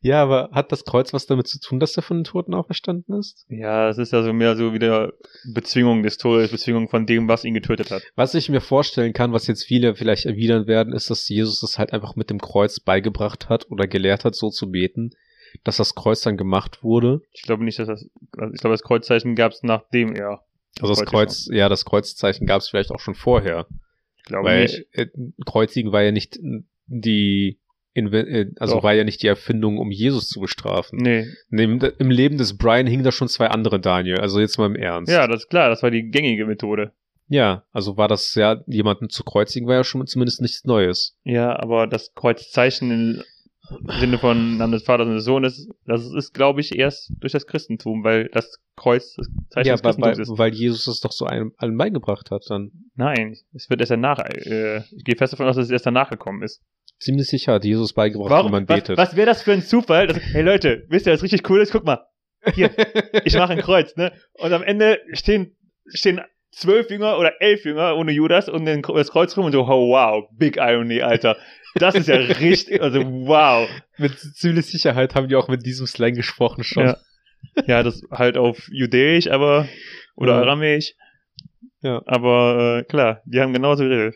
ja, 0.00 0.22
aber 0.22 0.50
hat 0.52 0.72
das 0.72 0.84
Kreuz 0.84 1.12
was 1.12 1.26
damit 1.26 1.46
zu 1.46 1.60
tun, 1.60 1.78
dass 1.80 1.96
er 1.96 2.02
von 2.02 2.18
den 2.18 2.24
Toten 2.24 2.54
auferstanden 2.54 3.18
ist? 3.18 3.44
Ja, 3.48 3.88
es 3.88 3.98
ist 3.98 4.14
also 4.14 4.32
mehr 4.32 4.56
so 4.56 4.72
wieder 4.72 5.12
Bezwingung 5.44 6.02
des 6.02 6.18
Todes, 6.18 6.50
Bezwingung 6.50 6.88
von 6.88 7.06
dem, 7.06 7.28
was 7.28 7.44
ihn 7.44 7.54
getötet 7.54 7.90
hat. 7.90 8.02
Was 8.16 8.34
ich 8.34 8.48
mir 8.48 8.60
vorstellen 8.60 9.12
kann, 9.12 9.32
was 9.32 9.46
jetzt 9.46 9.64
viele 9.64 9.94
vielleicht 9.94 10.26
erwidern 10.26 10.66
werden, 10.66 10.92
ist, 10.92 11.10
dass 11.10 11.28
Jesus 11.28 11.60
das 11.60 11.78
halt 11.78 11.92
einfach 11.92 12.16
mit 12.16 12.30
dem 12.30 12.40
Kreuz 12.40 12.80
beigebracht 12.80 13.48
hat 13.48 13.70
oder 13.70 13.86
gelehrt 13.86 14.24
hat, 14.24 14.34
so 14.34 14.50
zu 14.50 14.70
beten, 14.70 15.10
dass 15.64 15.76
das 15.76 15.94
Kreuz 15.94 16.22
dann 16.22 16.36
gemacht 16.36 16.82
wurde. 16.82 17.20
Ich 17.32 17.42
glaube 17.42 17.64
nicht, 17.64 17.78
dass 17.78 17.88
das, 17.88 18.08
also 18.36 18.54
ich 18.54 18.60
glaube, 18.60 18.74
das 18.74 18.82
Kreuzzeichen 18.82 19.34
gab 19.34 19.52
es 19.52 19.62
nachdem 19.62 20.14
er. 20.14 20.44
Also 20.80 20.94
das 20.94 21.04
Kreuz 21.04 21.46
Kreuz, 21.46 21.48
ja, 21.52 21.68
das 21.68 21.84
Kreuzzeichen 21.84 22.46
gab 22.46 22.60
es 22.60 22.68
vielleicht 22.68 22.90
auch 22.90 23.00
schon 23.00 23.14
vorher. 23.14 23.66
Ich 24.16 24.24
glaube 24.24 24.48
weil 24.48 24.62
nicht. 24.62 24.86
äh, 24.92 25.06
Kreuzigen 25.44 25.92
war 25.92 26.02
ja 26.02 26.12
nicht 26.12 26.38
die, 26.86 27.58
Inve 27.94 28.20
äh, 28.20 28.50
also 28.58 28.76
Doch. 28.76 28.82
war 28.82 28.94
ja 28.94 29.04
nicht 29.04 29.22
die 29.22 29.26
Erfindung, 29.26 29.78
um 29.78 29.90
Jesus 29.90 30.28
zu 30.28 30.40
bestrafen. 30.40 30.98
Nee. 31.00 31.26
Neben, 31.50 31.80
Im 31.98 32.10
Leben 32.10 32.38
des 32.38 32.56
Brian 32.56 32.86
hingen 32.86 33.04
da 33.04 33.12
schon 33.12 33.28
zwei 33.28 33.48
andere 33.48 33.80
Daniel, 33.80 34.18
also 34.18 34.40
jetzt 34.40 34.58
mal 34.58 34.66
im 34.66 34.76
Ernst. 34.76 35.12
Ja, 35.12 35.26
das 35.26 35.42
ist 35.42 35.50
klar, 35.50 35.68
das 35.68 35.82
war 35.82 35.90
die 35.90 36.10
gängige 36.10 36.46
Methode. 36.46 36.92
Ja, 37.28 37.64
also 37.72 37.96
war 37.96 38.08
das 38.08 38.34
ja, 38.34 38.62
jemanden 38.66 39.08
zu 39.08 39.24
kreuzigen 39.24 39.66
war 39.66 39.76
ja 39.76 39.84
schon 39.84 40.06
zumindest 40.06 40.42
nichts 40.42 40.64
Neues. 40.64 41.16
Ja, 41.24 41.58
aber 41.58 41.86
das 41.86 42.14
Kreuzzeichen 42.14 43.22
im 43.70 44.00
Sinne 44.00 44.18
von 44.18 44.56
Namen 44.56 44.72
des 44.72 44.82
Vaters 44.82 45.06
und 45.06 45.14
des 45.14 45.24
Sohnes, 45.24 45.68
das 45.86 46.12
ist, 46.12 46.34
glaube 46.34 46.60
ich, 46.60 46.76
erst 46.76 47.12
durch 47.20 47.32
das 47.32 47.46
Christentum, 47.46 48.02
weil 48.02 48.28
das 48.32 48.60
Kreuz 48.76 49.14
das 49.14 49.28
Zeichen 49.50 49.68
ja, 49.68 49.74
des 49.74 49.82
Christentums 49.82 50.16
weil, 50.18 50.22
ist. 50.22 50.38
weil 50.38 50.54
Jesus 50.54 50.86
es 50.86 51.00
doch 51.00 51.12
so 51.12 51.26
einem 51.26 51.52
allen 51.56 51.76
beigebracht 51.76 52.30
hat 52.30 52.44
dann. 52.48 52.72
Nein, 52.96 53.36
es 53.54 53.70
wird 53.70 53.80
erst 53.80 53.92
danach, 53.92 54.18
äh, 54.18 54.78
ich 54.78 55.04
gehe 55.04 55.16
fest 55.16 55.32
davon 55.32 55.46
aus, 55.46 55.56
dass 55.56 55.66
es 55.66 55.70
erst 55.70 55.86
danach 55.86 56.10
gekommen 56.10 56.42
ist. 56.42 56.62
Ziemlich 56.98 57.28
sicher 57.28 57.54
hat 57.54 57.64
Jesus 57.64 57.92
beigebracht, 57.92 58.30
wie 58.30 58.34
Warum, 58.34 58.52
man 58.52 58.68
was, 58.68 58.76
betet. 58.76 58.96
was 58.96 59.16
wäre 59.16 59.26
das 59.26 59.42
für 59.42 59.52
ein 59.52 59.62
Zufall? 59.62 60.06
Dass, 60.06 60.18
hey 60.18 60.42
Leute, 60.42 60.84
wisst 60.88 61.06
ihr, 61.06 61.12
was 61.12 61.22
richtig 61.22 61.48
cool 61.48 61.60
ist? 61.60 61.72
Guck 61.72 61.84
mal, 61.84 62.06
hier, 62.54 62.70
ich 63.24 63.34
mache 63.34 63.52
ein 63.52 63.60
Kreuz, 63.60 63.96
ne? 63.96 64.12
Und 64.34 64.52
am 64.52 64.62
Ende 64.62 65.00
stehen, 65.12 65.56
stehen 65.86 66.20
zwölf 66.52 66.90
Jünger 66.90 67.18
oder 67.18 67.40
elf 67.40 67.64
Jünger 67.64 67.96
ohne 67.96 68.12
Judas 68.12 68.48
und 68.48 68.64
den, 68.66 68.82
das 68.82 69.10
Kreuz 69.10 69.36
rum 69.36 69.46
und 69.46 69.52
so, 69.52 69.62
oh 69.64 69.90
wow, 69.90 70.28
Big 70.32 70.56
Irony, 70.58 71.02
Alter. 71.02 71.36
Das 71.74 71.94
ist 71.94 72.06
ja 72.08 72.16
richtig, 72.40 72.80
also 72.82 73.00
wow. 73.02 73.68
mit 73.98 74.18
ziemlich 74.18 74.66
Sicherheit 74.66 75.14
haben 75.14 75.28
die 75.28 75.36
auch 75.36 75.48
mit 75.48 75.64
diesem 75.66 75.86
Slang 75.86 76.14
gesprochen 76.14 76.62
schon. 76.64 76.86
Ja. 76.86 76.96
Ja, 77.66 77.82
das 77.82 78.02
halt 78.10 78.36
auf 78.36 78.68
Judäisch, 78.70 79.26
aber, 79.28 79.66
oder 80.14 80.34
Ja. 80.34 80.40
Aramäisch. 80.42 80.94
Ja. 81.82 82.00
Aber 82.06 82.78
äh, 82.80 82.84
klar, 82.84 83.20
die 83.24 83.40
haben 83.40 83.52
genauso 83.52 83.82
geredet. 83.84 84.14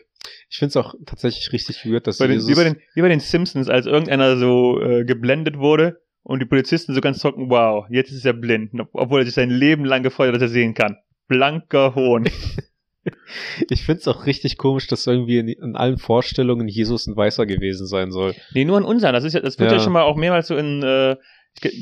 Ich 0.49 0.57
finde 0.57 0.69
es 0.69 0.77
auch 0.77 0.93
tatsächlich 1.05 1.51
richtig 1.51 1.85
weird, 1.85 2.07
dass 2.07 2.19
Bei 2.19 2.27
den, 2.27 2.35
Jesus... 2.35 2.49
wie, 2.49 2.55
bei 2.55 2.63
den, 2.63 2.77
wie 2.95 3.01
bei 3.01 3.09
den 3.09 3.19
Simpsons, 3.19 3.69
als 3.69 3.85
irgendeiner 3.85 4.37
so 4.37 4.81
äh, 4.81 5.03
geblendet 5.03 5.57
wurde 5.57 5.99
und 6.23 6.39
die 6.41 6.45
Polizisten 6.45 6.93
so 6.93 7.01
ganz 7.01 7.19
trocken, 7.19 7.49
wow, 7.49 7.85
jetzt 7.89 8.11
ist 8.11 8.25
er 8.25 8.33
blind, 8.33 8.71
ob- 8.79 8.89
obwohl 8.93 9.21
er 9.21 9.25
sich 9.25 9.33
sein 9.33 9.49
Leben 9.49 9.83
lang 9.85 10.03
gefreut 10.03 10.27
hat, 10.29 10.35
dass 10.35 10.41
er 10.43 10.47
sehen 10.49 10.73
kann. 10.73 10.97
Blanker 11.27 11.95
Hohn. 11.95 12.25
ich 13.69 13.83
finde 13.85 13.99
es 14.01 14.07
auch 14.07 14.25
richtig 14.25 14.57
komisch, 14.57 14.87
dass 14.87 15.07
irgendwie 15.07 15.37
in, 15.39 15.47
in 15.47 15.75
allen 15.75 15.97
Vorstellungen 15.97 16.67
Jesus 16.67 17.07
ein 17.07 17.15
Weißer 17.15 17.45
gewesen 17.45 17.87
sein 17.87 18.11
soll. 18.11 18.35
nee, 18.53 18.65
nur 18.65 18.77
in 18.77 18.83
unseren. 18.83 19.13
Das, 19.13 19.23
ist 19.23 19.33
ja, 19.33 19.39
das 19.39 19.59
wird 19.59 19.71
ja. 19.71 19.77
Ja. 19.77 19.83
schon 19.83 19.93
mal 19.93 20.03
auch 20.03 20.15
mehrmals 20.15 20.47
so 20.47 20.57
in 20.57 20.83
äh, 20.83 21.15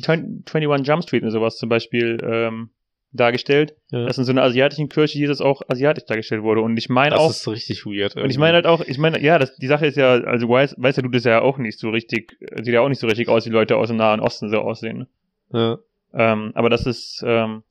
21 0.08 0.88
Jump 0.88 1.04
Street 1.04 1.24
und 1.24 1.32
sowas 1.32 1.58
zum 1.58 1.70
Beispiel 1.70 2.18
ähm, 2.24 2.70
dargestellt, 3.12 3.76
Ja. 3.92 4.06
dass 4.06 4.18
in 4.18 4.24
so 4.26 4.32
einer 4.32 4.44
asiatischen 4.44 4.90
Kirche 4.90 5.18
Jesus 5.18 5.42
auch 5.42 5.62
asiatisch 5.68 6.06
dargestellt 6.06 6.44
wurde. 6.44 6.62
Und 6.62 6.78
ich 6.78 6.90
meine 6.90 7.12
Das 7.12 7.20
auch, 7.20 7.30
ist 7.30 7.48
richtig 7.48 7.86
weird. 7.86 8.16
Und 8.16 8.30
ich 8.30 8.38
meine 8.38 8.56
halt 8.56 8.66
auch, 8.68 8.82
ich 8.82 8.98
meine, 8.98 9.22
ja, 9.22 9.40
das, 9.40 9.56
die 9.56 9.68
Sache 9.68 9.86
ist 9.88 9.96
ja, 9.98 10.12
also 10.14 10.50
weiß, 10.50 10.76
weiß 10.78 10.98
ja 10.98 11.04
du 11.04 11.10
das 11.10 11.24
ja 11.24 11.42
auch 11.42 11.58
nicht 11.58 11.80
so 11.80 11.90
richtig, 11.90 12.38
sieht 12.62 12.74
ja 12.74 12.82
auch 12.82 12.90
nicht 12.90 13.00
so 13.00 13.08
richtig 13.08 13.30
aus, 13.30 13.46
wie 13.46 13.50
Leute 13.52 13.78
aus 13.78 13.88
dem 13.88 13.98
Nahen 13.98 14.20
Osten 14.20 14.50
so 14.50 14.60
aussehen. 14.60 15.08
ja. 15.52 15.78
Ähm, 16.18 16.52
aber 16.56 16.70
das 16.70 16.86
ist, 16.86 17.22
ähm, 17.28 17.64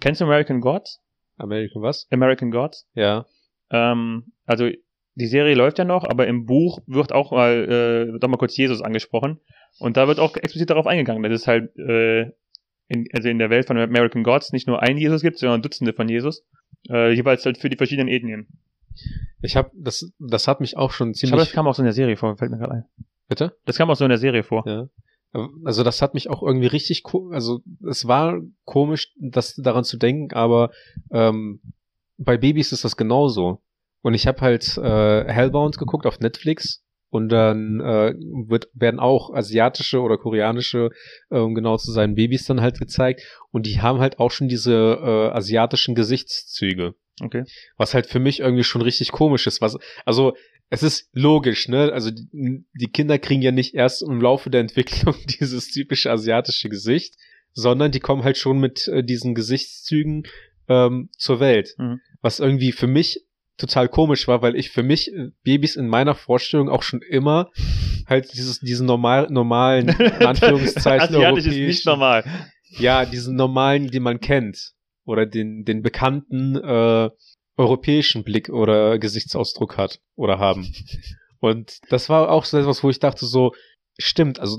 kennst 0.00 0.20
du 0.20 0.24
American 0.24 0.60
Gods? 0.60 1.00
American 1.42 1.82
was? 1.82 2.06
American 2.10 2.50
Gods? 2.50 2.88
Ja. 2.94 3.26
Ähm, 3.70 4.32
also 4.46 4.68
die 5.14 5.26
Serie 5.26 5.54
läuft 5.54 5.78
ja 5.78 5.84
noch, 5.84 6.04
aber 6.04 6.26
im 6.26 6.46
Buch 6.46 6.80
wird 6.86 7.12
auch 7.12 7.32
mal, 7.32 7.64
äh, 7.64 8.12
wird 8.12 8.24
auch 8.24 8.28
mal 8.28 8.36
kurz 8.38 8.56
Jesus 8.56 8.80
angesprochen. 8.80 9.40
Und 9.78 9.96
da 9.96 10.08
wird 10.08 10.18
auch 10.18 10.36
explizit 10.36 10.70
darauf 10.70 10.86
eingegangen, 10.86 11.22
dass 11.22 11.32
es 11.32 11.46
halt, 11.46 11.76
äh, 11.76 12.30
in, 12.88 13.06
also 13.12 13.28
in 13.28 13.38
der 13.38 13.50
Welt 13.50 13.66
von 13.66 13.78
American 13.78 14.22
Gods 14.22 14.52
nicht 14.52 14.66
nur 14.66 14.82
einen 14.82 14.98
Jesus 14.98 15.22
gibt, 15.22 15.38
sondern 15.38 15.62
Dutzende 15.62 15.92
von 15.92 16.08
Jesus. 16.08 16.44
Äh, 16.88 17.12
jeweils 17.12 17.44
halt 17.44 17.58
für 17.58 17.68
die 17.68 17.76
verschiedenen 17.76 18.08
Ethnien. 18.08 18.48
Ich 19.40 19.56
habe 19.56 19.70
das, 19.74 20.12
das 20.18 20.48
hat 20.48 20.60
mich 20.60 20.76
auch 20.76 20.92
schon 20.92 21.12
Ich 21.12 21.20
glaube, 21.20 21.36
das 21.36 21.48
ziemlich. 21.48 21.54
kam 21.54 21.66
auch 21.66 21.74
so 21.74 21.82
in 21.82 21.86
der 21.86 21.94
Serie 21.94 22.16
vor, 22.16 22.36
fällt 22.36 22.50
mir 22.50 22.58
gerade 22.58 22.72
ein. 22.72 22.84
Bitte? 23.28 23.56
Das 23.64 23.78
kam 23.78 23.90
auch 23.90 23.96
so 23.96 24.04
in 24.04 24.10
der 24.10 24.18
Serie 24.18 24.42
vor. 24.42 24.64
Ja. 24.66 24.88
Also 25.64 25.82
das 25.82 26.02
hat 26.02 26.14
mich 26.14 26.28
auch 26.28 26.42
irgendwie 26.42 26.66
richtig, 26.66 27.04
also 27.30 27.60
es 27.88 28.06
war 28.06 28.40
komisch, 28.64 29.14
das 29.18 29.54
daran 29.54 29.84
zu 29.84 29.96
denken, 29.96 30.34
aber 30.34 30.70
ähm, 31.10 31.62
bei 32.18 32.36
Babys 32.36 32.72
ist 32.72 32.84
das 32.84 32.96
genauso. 32.96 33.62
Und 34.02 34.14
ich 34.14 34.26
habe 34.26 34.40
halt 34.40 34.76
äh, 34.76 35.24
Hellbound 35.32 35.78
geguckt 35.78 36.06
auf 36.06 36.20
Netflix 36.20 36.84
und 37.08 37.28
dann 37.28 37.80
äh, 37.80 38.14
wird, 38.48 38.68
werden 38.74 39.00
auch 39.00 39.32
asiatische 39.32 40.00
oder 40.00 40.18
koreanische, 40.18 40.90
äh, 41.30 41.38
um 41.38 41.54
genau 41.54 41.76
zu 41.76 41.92
sein, 41.92 42.14
Babys 42.14 42.46
dann 42.46 42.60
halt 42.60 42.78
gezeigt 42.78 43.22
und 43.52 43.66
die 43.66 43.80
haben 43.80 44.00
halt 44.00 44.18
auch 44.18 44.30
schon 44.30 44.48
diese 44.48 44.74
äh, 44.74 45.28
asiatischen 45.30 45.94
Gesichtszüge. 45.94 46.94
Okay. 47.22 47.44
Was 47.76 47.94
halt 47.94 48.06
für 48.06 48.18
mich 48.18 48.40
irgendwie 48.40 48.64
schon 48.64 48.82
richtig 48.82 49.12
komisch 49.12 49.46
ist. 49.46 49.60
Was, 49.60 49.78
also, 50.04 50.36
es 50.70 50.82
ist 50.82 51.08
logisch, 51.12 51.68
ne? 51.68 51.92
Also, 51.92 52.10
die, 52.10 52.64
die 52.74 52.90
Kinder 52.90 53.18
kriegen 53.18 53.42
ja 53.42 53.52
nicht 53.52 53.74
erst 53.74 54.02
im 54.02 54.20
Laufe 54.20 54.50
der 54.50 54.60
Entwicklung 54.60 55.14
dieses 55.40 55.68
typische 55.70 56.10
asiatische 56.10 56.68
Gesicht, 56.68 57.14
sondern 57.52 57.92
die 57.92 58.00
kommen 58.00 58.24
halt 58.24 58.38
schon 58.38 58.58
mit 58.58 58.88
äh, 58.88 59.04
diesen 59.04 59.34
Gesichtszügen 59.34 60.24
ähm, 60.68 61.10
zur 61.16 61.40
Welt. 61.40 61.74
Mhm. 61.78 62.00
Was 62.20 62.40
irgendwie 62.40 62.72
für 62.72 62.86
mich 62.86 63.24
total 63.58 63.88
komisch 63.88 64.26
war, 64.28 64.42
weil 64.42 64.56
ich 64.56 64.70
für 64.70 64.82
mich 64.82 65.12
äh, 65.12 65.28
Babys 65.44 65.76
in 65.76 65.88
meiner 65.88 66.14
Vorstellung 66.14 66.68
auch 66.68 66.82
schon 66.82 67.02
immer 67.02 67.50
halt 68.06 68.32
dieses, 68.32 68.60
diesen 68.60 68.86
normal, 68.86 69.28
normalen, 69.30 69.88
in 69.88 69.96
Anführungszeichen, 70.26 71.14
Asiatisch 71.14 71.46
ist 71.46 71.56
nicht 71.56 71.86
normal. 71.86 72.24
ja, 72.78 73.04
diesen 73.04 73.36
normalen, 73.36 73.88
den 73.88 74.02
man 74.02 74.20
kennt. 74.20 74.72
Oder 75.04 75.26
den, 75.26 75.64
den 75.64 75.82
bekannten 75.82 76.56
äh, 76.56 77.10
europäischen 77.56 78.24
Blick 78.24 78.48
oder 78.48 78.98
Gesichtsausdruck 78.98 79.76
hat 79.76 80.00
oder 80.14 80.38
haben. 80.38 80.72
Und 81.40 81.80
das 81.90 82.08
war 82.08 82.30
auch 82.30 82.44
so 82.44 82.56
etwas, 82.58 82.84
wo 82.84 82.90
ich 82.90 83.00
dachte 83.00 83.26
so, 83.26 83.52
Stimmt, 83.98 84.40
also 84.40 84.58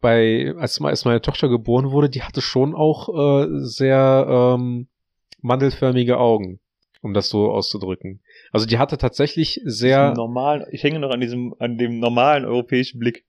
bei, 0.00 0.54
als, 0.58 0.80
als 0.80 1.04
meine 1.04 1.22
Tochter 1.22 1.48
geboren 1.48 1.90
wurde, 1.90 2.10
die 2.10 2.22
hatte 2.22 2.42
schon 2.42 2.74
auch 2.74 3.08
äh, 3.08 3.46
sehr 3.62 4.26
ähm, 4.28 4.88
mandelförmige 5.40 6.18
Augen, 6.18 6.60
um 7.00 7.14
das 7.14 7.30
so 7.30 7.50
auszudrücken. 7.50 8.20
Also 8.52 8.66
die 8.66 8.78
hatte 8.78 8.98
tatsächlich 8.98 9.60
sehr. 9.64 10.14
Normal, 10.14 10.66
ich 10.70 10.82
hänge 10.82 10.98
noch 10.98 11.10
an 11.10 11.20
diesem, 11.20 11.54
an 11.58 11.78
dem 11.78 11.98
normalen 11.98 12.44
europäischen 12.44 12.98
Blick. 12.98 13.24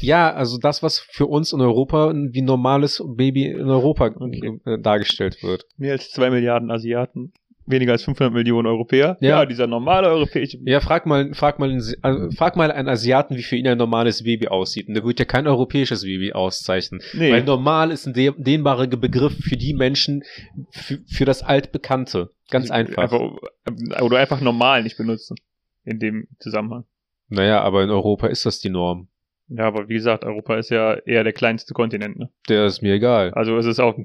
Ja, 0.00 0.32
also 0.32 0.58
das, 0.58 0.82
was 0.82 0.98
für 0.98 1.26
uns 1.26 1.52
in 1.52 1.60
Europa 1.60 2.12
wie 2.14 2.42
normales 2.42 3.02
Baby 3.16 3.46
in 3.46 3.68
Europa 3.68 4.06
Okay. 4.18 4.60
äh, 4.64 4.78
dargestellt 4.78 5.42
wird. 5.42 5.66
Mehr 5.76 5.92
als 5.92 6.10
zwei 6.10 6.30
Milliarden 6.30 6.70
Asiaten, 6.70 7.32
weniger 7.70 7.92
als 7.92 8.04
500 8.04 8.32
Millionen 8.32 8.66
Europäer. 8.66 9.16
Ja. 9.20 9.46
dieser 9.46 9.66
normale 9.66 10.08
europäische. 10.08 10.58
Ja, 10.64 10.80
frag 10.80 11.06
mal, 11.06 11.34
frag 11.34 11.58
mal, 11.58 11.70
also 12.02 12.30
frag 12.32 12.56
mal 12.56 12.70
einen 12.70 12.88
Asiaten, 12.88 13.36
wie 13.36 13.42
für 13.42 13.56
ihn 13.56 13.66
ein 13.66 13.78
normales 13.78 14.24
Baby 14.24 14.48
aussieht. 14.48 14.88
Und 14.88 14.94
der 14.94 15.04
wird 15.04 15.18
ja 15.18 15.24
kein 15.24 15.46
europäises 15.46 16.02
Baby 16.02 16.32
auszeichnen. 16.32 17.00
Nee. 17.14 17.32
Weil 17.32 17.44
normal 17.44 17.90
ist 17.90 18.06
ein 18.06 18.14
de 18.14 18.32
dehnbarer 18.36 18.86
Begriff 18.86 19.36
für 19.38 19.56
die 19.56 19.74
Menschen, 19.74 20.24
für, 20.70 20.98
für 21.06 21.24
das 21.24 21.42
Altbekannte. 21.42 22.30
Ganz 22.50 22.70
einfach. 22.70 23.02
Einfach, 23.02 24.00
oder 24.00 24.18
einfach 24.18 24.40
normal 24.40 24.82
nicht 24.82 24.96
benutzen. 24.96 25.36
In 25.84 25.98
dem 25.98 26.28
Zusammenhang. 26.38 26.84
Naja, 27.28 27.60
aber 27.60 27.82
in 27.82 27.90
Europa 27.90 28.26
ist 28.26 28.46
das 28.46 28.58
die 28.58 28.70
Norm. 28.70 29.08
Ja, 29.50 29.64
aber 29.66 29.88
wie 29.88 29.94
gesagt, 29.94 30.24
Europa 30.24 30.56
ist 30.56 30.70
ja 30.70 30.94
eher 30.94 31.24
der 31.24 31.32
kleinste 31.32 31.72
Kontinent, 31.72 32.18
ne? 32.18 32.28
Der 32.48 32.66
ist 32.66 32.82
mir 32.82 32.94
egal. 32.94 33.32
Also 33.32 33.56
es 33.56 33.64
ist 33.64 33.80
auch 33.80 33.96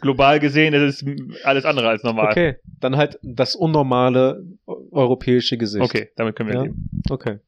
global 0.00 0.40
gesehen, 0.40 0.74
es 0.74 1.00
ist 1.02 1.44
alles 1.44 1.64
andere 1.64 1.88
als 1.88 2.02
normal. 2.02 2.30
Okay, 2.30 2.56
dann 2.80 2.96
halt 2.96 3.18
das 3.22 3.54
unnormale 3.54 4.42
europäische 4.66 5.56
Gesicht. 5.56 5.84
Okay, 5.84 6.10
damit 6.16 6.34
können 6.34 6.48
wir 6.48 6.56
Ja. 6.56 6.62
leben. 6.64 6.88
Okay. 7.08 7.38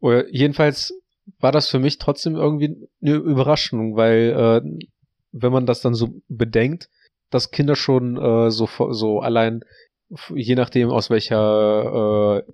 Oder 0.00 0.28
jedenfalls 0.30 0.94
war 1.40 1.52
das 1.52 1.68
für 1.68 1.78
mich 1.78 1.98
trotzdem 1.98 2.36
irgendwie 2.36 2.76
eine 3.02 3.14
Überraschung, 3.16 3.96
weil 3.96 4.62
äh, 4.64 4.86
wenn 5.32 5.52
man 5.52 5.66
das 5.66 5.82
dann 5.82 5.94
so 5.94 6.20
bedenkt, 6.28 6.88
dass 7.30 7.50
Kinder 7.50 7.76
schon 7.76 8.16
äh, 8.16 8.50
so 8.50 8.68
so 8.92 9.20
allein 9.20 9.60
je 10.34 10.54
nachdem 10.54 10.90
aus 10.90 11.10
welcher 11.10 12.44
äh, 12.46 12.52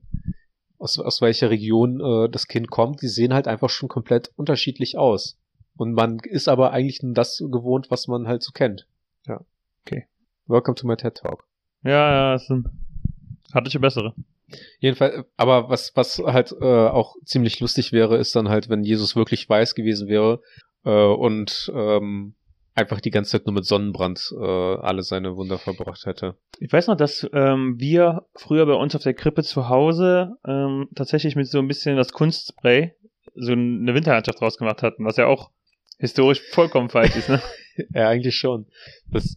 aus, 0.83 0.99
aus 0.99 1.21
welcher 1.23 1.51
Region 1.51 2.01
äh, 2.01 2.29
das 2.29 2.49
Kind 2.49 2.71
kommt, 2.71 3.03
die 3.03 3.09
sehen 3.09 3.33
halt 3.33 3.47
einfach 3.47 3.71
schon 3.71 3.89
komplett 3.89 4.33
unterschiedlich 4.37 4.99
aus. 4.99 5.39
Und 5.77 5.93
man 5.93 6.19
ist 6.19 6.49
aber 6.49 6.73
eigentlich 6.73 7.03
nur 7.03 7.15
das 7.15 7.39
gewohnt, 7.39 7.91
was 7.91 8.09
man 8.09 8.27
halt 8.27 8.43
so 8.43 8.51
kennt. 8.53 8.87
Ja. 9.27 9.41
Okay. 9.87 10.07
Welcome 10.47 10.75
to 10.75 10.87
my 10.87 10.97
TED 10.97 11.15
Talk. 11.15 11.47
Ja, 11.85 12.33
ja, 12.33 12.39
sind, 12.39 12.69
hatte 13.55 13.69
ich 13.69 13.81
bessere. 13.81 14.15
Jedenfalls, 14.81 15.25
aber 15.37 15.71
was, 15.71 15.97
was 15.97 16.19
halt 16.19 16.53
äh, 16.61 16.65
auch 16.65 17.17
ziemlich 17.25 17.61
lustig 17.61 17.93
wäre, 17.93 18.19
ist 18.19 18.35
dann 18.37 18.49
halt, 18.49 18.69
wenn 18.69 18.83
Jesus 18.83 19.17
wirklich 19.17 19.49
weiß 19.49 19.75
gewesen 19.75 20.09
wäre 20.09 20.43
äh, 20.85 20.91
und 20.91 21.73
ähm, 21.75 22.35
einfach 22.75 23.01
die 23.01 23.11
ganze 23.11 23.33
Zeit 23.33 23.47
nur 23.47 23.55
mit 23.55 23.65
Sonnenbrand 23.67 24.33
äh, 24.39 24.45
alle 24.45 25.03
seine 25.03 25.37
Wunder 25.37 25.59
verbracht 25.59 26.07
hätte. 26.07 26.37
Ich 26.59 26.73
weiß 26.73 26.87
noch, 26.87 26.97
dass 26.97 27.29
ähm, 27.33 27.75
wir 27.79 28.27
früher 28.35 28.67
bei 28.67 28.75
uns 28.75 28.95
auf 28.95 29.03
der 29.03 29.15
Krippe 29.15 29.43
zu 29.43 29.69
Hause 29.69 30.37
ähm, 30.47 30.89
tatsächlich 30.95 31.37
mit 31.37 31.49
so 31.49 31.59
ein 31.59 31.69
bisschen 31.69 31.97
das 31.97 32.13
Kunstspray 32.13 32.95
so 33.35 33.53
eine 33.53 33.95
Winterlandschaft 33.95 34.41
draus 34.41 34.59
gemacht 34.59 34.83
hatten, 34.83 35.05
was 35.05 35.17
ja 35.17 35.27
auch 35.27 35.51
historisch 35.99 36.41
vollkommen 36.51 36.89
falsch 36.89 37.17
ist, 37.17 37.29
ne? 37.29 37.41
Ja, 37.95 38.09
eigentlich 38.09 38.37
schon. 38.37 38.67
Das 39.11 39.35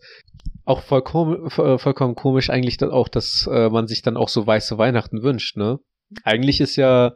auch 0.65 0.81
vollkommen, 0.81 1.49
voll- 1.49 1.77
vollkommen 1.79 2.15
komisch 2.15 2.49
eigentlich 2.49 2.75
dann 2.75 2.89
auch, 2.91 3.07
dass 3.07 3.47
äh, 3.49 3.69
man 3.69 3.87
sich 3.87 4.01
dann 4.01 4.17
auch 4.17 4.27
so 4.27 4.45
weiße 4.45 4.77
Weihnachten 4.77 5.23
wünscht, 5.23 5.55
ne? 5.55 5.79
Eigentlich 6.23 6.59
ist 6.59 6.75
ja, 6.75 7.13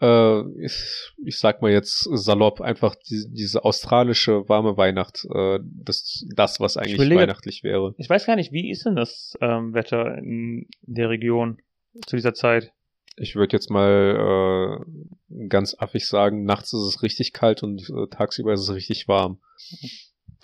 äh, 0.00 0.40
ich, 0.64 1.12
ich 1.24 1.38
sag 1.38 1.62
mal 1.62 1.70
jetzt 1.70 2.08
salopp, 2.12 2.60
einfach 2.60 2.94
die, 2.94 3.26
diese 3.30 3.64
australische 3.64 4.48
warme 4.48 4.76
Weihnacht, 4.76 5.26
äh, 5.34 5.58
das, 5.62 6.24
das, 6.34 6.60
was 6.60 6.76
eigentlich 6.76 6.96
überlege- 6.96 7.20
weihnachtlich 7.22 7.64
wäre. 7.64 7.94
Ich 7.98 8.08
weiß 8.08 8.26
gar 8.26 8.36
nicht, 8.36 8.52
wie 8.52 8.70
ist 8.70 8.84
denn 8.86 8.96
das 8.96 9.36
ähm, 9.40 9.74
Wetter 9.74 10.18
in 10.18 10.68
der 10.82 11.10
Region 11.10 11.58
zu 12.06 12.16
dieser 12.16 12.34
Zeit? 12.34 12.72
Ich 13.16 13.34
würde 13.34 13.56
jetzt 13.56 13.70
mal 13.70 14.78
äh, 14.78 15.46
ganz 15.48 15.74
affig 15.76 16.06
sagen, 16.06 16.44
nachts 16.44 16.72
ist 16.72 16.82
es 16.82 17.02
richtig 17.02 17.32
kalt 17.32 17.64
und 17.64 17.90
äh, 17.90 18.06
tagsüber 18.08 18.52
ist 18.52 18.60
es 18.60 18.72
richtig 18.72 19.08
warm. 19.08 19.40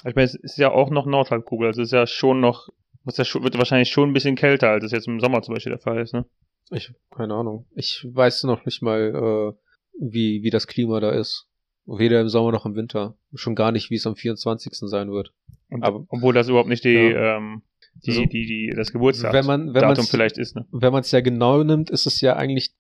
Ich 0.07 0.17
meine, 0.17 0.25
es 0.25 0.35
ist 0.35 0.59
ja 0.59 0.73
auch 0.73 0.91
noch 0.91 1.07
Nordhalbkugel, 1.07 1.69
also 1.69 1.83
es 1.83 1.89
ist 1.89 1.93
ja 1.93 2.07
schon 2.07 2.41
noch, 2.41 2.69
muss 3.05 3.17
ja 3.17 3.25
schon, 3.25 3.45
wird 3.45 3.57
wahrscheinlich 3.59 3.91
schon 3.91 4.11
ein 4.11 4.13
bisschen 4.13 4.35
kälter, 4.35 4.71
als 4.71 4.85
es 4.85 4.91
jetzt 4.91 5.07
im 5.07 5.21
Sommer 5.21 5.43
zum 5.43 5.55
Beispiel 5.55 5.71
der 5.71 5.79
Fall 5.79 6.01
ist, 6.01 6.15
ne? 6.15 6.25
Ich 6.71 6.93
keine 7.15 7.35
Ahnung. 7.35 7.67
Ich 7.75 8.07
weiß 8.11 8.45
noch 8.45 8.65
nicht 8.65 8.83
mal, 8.83 9.55
äh, 9.55 9.59
wie, 10.01 10.43
wie 10.43 10.51
das 10.51 10.67
Klima 10.67 11.01
da 11.01 11.11
ist. 11.11 11.47
Weder 11.87 12.21
im 12.21 12.29
Sommer 12.29 12.51
noch 12.53 12.65
im 12.65 12.75
Winter. 12.77 13.17
Schon 13.35 13.55
gar 13.55 13.71
nicht, 13.71 13.91
wie 13.91 13.97
es 13.97 14.07
am 14.07 14.17
24. 14.17 14.73
sein 14.89 15.11
wird. 15.11 15.33
Und, 15.71 15.83
Aber- 15.85 16.07
obwohl 16.09 16.33
das 16.33 16.49
überhaupt 16.49 16.69
nicht 16.69 16.85
die, 16.85 16.95
Ja. 16.95 17.37
ähm, 17.37 17.63
die, 18.05 18.11
Also, 18.11 18.23
die, 18.25 18.47
die, 18.47 18.73
das 18.75 18.91
Geburtsdatum 18.93 19.35
Wenn 19.39 19.47
man, 19.47 19.75
wenn 19.75 19.83
Datum 19.83 20.05
vielleicht 20.07 20.37
ist, 20.39 20.57
ne? 20.57 20.67
wenn 20.73 20.93
man 20.93 21.03
es 21.03 21.13
ja 21.13 21.21
genau 21.21 21.63
nimmt, 21.63 21.91
ist 21.91 22.07
es 22.07 22.21
ja 22.23 22.35
eigentlich 22.37 22.75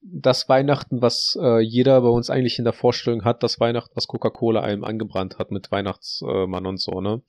das 0.00 0.48
Weihnachten, 0.48 1.02
was 1.02 1.36
äh, 1.40 1.58
jeder 1.60 2.00
bei 2.00 2.08
uns 2.08 2.30
eigentlich 2.30 2.58
in 2.58 2.64
der 2.64 2.72
Vorstellung 2.72 3.24
hat, 3.24 3.42
das 3.42 3.60
Weihnachten, 3.60 3.94
was 3.94 4.06
Coca-Cola 4.06 4.60
einem 4.62 4.84
angebrannt 4.84 5.38
hat 5.38 5.50
mit 5.50 5.70
Weihnachtsmann 5.70 6.64
und 6.66 6.80
so, 6.80 7.00
ne? 7.00 7.20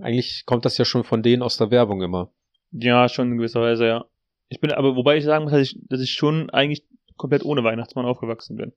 Eigentlich 0.00 0.44
kommt 0.46 0.64
das 0.64 0.76
ja 0.76 0.84
schon 0.84 1.04
von 1.04 1.22
denen 1.22 1.42
aus 1.42 1.56
der 1.56 1.70
Werbung 1.70 2.02
immer. 2.02 2.30
Ja, 2.72 3.08
schon 3.08 3.32
in 3.32 3.38
gewisser 3.38 3.60
Weise, 3.62 3.86
ja. 3.86 4.04
Ich 4.50 4.60
bin 4.60 4.72
aber, 4.72 4.96
wobei 4.96 5.16
ich 5.16 5.24
sagen 5.24 5.44
muss, 5.44 5.52
dass 5.52 5.62
ich, 5.62 5.78
dass 5.88 6.00
ich 6.00 6.10
schon 6.10 6.50
eigentlich 6.50 6.84
komplett 7.16 7.44
ohne 7.44 7.62
Weihnachtsmann 7.62 8.04
aufgewachsen 8.04 8.56
bin. 8.56 8.72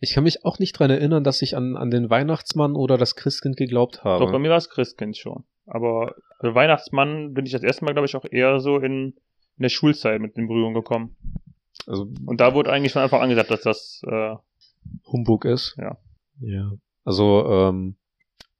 Ich 0.00 0.14
kann 0.14 0.24
mich 0.24 0.44
auch 0.44 0.58
nicht 0.58 0.72
dran 0.72 0.90
erinnern, 0.90 1.22
dass 1.22 1.42
ich 1.42 1.56
an, 1.56 1.76
an 1.76 1.90
den 1.90 2.10
Weihnachtsmann 2.10 2.74
oder 2.74 2.96
das 2.96 3.14
Christkind 3.14 3.56
geglaubt 3.56 4.04
habe. 4.04 4.24
Doch, 4.24 4.32
bei 4.32 4.38
mir 4.38 4.50
war 4.50 4.56
es 4.56 4.70
Christkind 4.70 5.16
schon. 5.16 5.44
Aber 5.66 6.14
also 6.38 6.54
Weihnachtsmann 6.54 7.34
bin 7.34 7.44
ich 7.44 7.52
das 7.52 7.62
erste 7.62 7.84
Mal, 7.84 7.92
glaube 7.92 8.06
ich, 8.06 8.16
auch 8.16 8.24
eher 8.30 8.60
so 8.60 8.78
in, 8.78 9.14
in 9.56 9.62
der 9.62 9.68
Schulzeit 9.68 10.20
mit 10.20 10.36
in 10.36 10.48
Berührung 10.48 10.74
gekommen. 10.74 11.16
also 11.86 12.08
Und 12.24 12.40
da 12.40 12.54
wurde 12.54 12.72
eigentlich 12.72 12.92
von 12.92 13.02
Anfang 13.02 13.20
an 13.20 13.28
gesagt, 13.28 13.50
dass 13.50 13.62
das, 13.62 14.00
äh, 14.06 14.36
Humbug 15.12 15.44
ist. 15.44 15.76
Ja. 15.78 15.98
Ja. 16.40 16.72
Also, 17.04 17.44
ähm, 17.46 17.96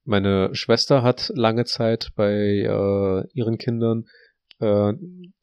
meine 0.05 0.55
Schwester 0.55 1.03
hat 1.03 1.31
lange 1.35 1.65
Zeit 1.65 2.13
bei 2.17 2.33
äh, 2.33 3.25
ihren 3.35 3.59
Kindern 3.59 4.07
äh, 4.61 4.93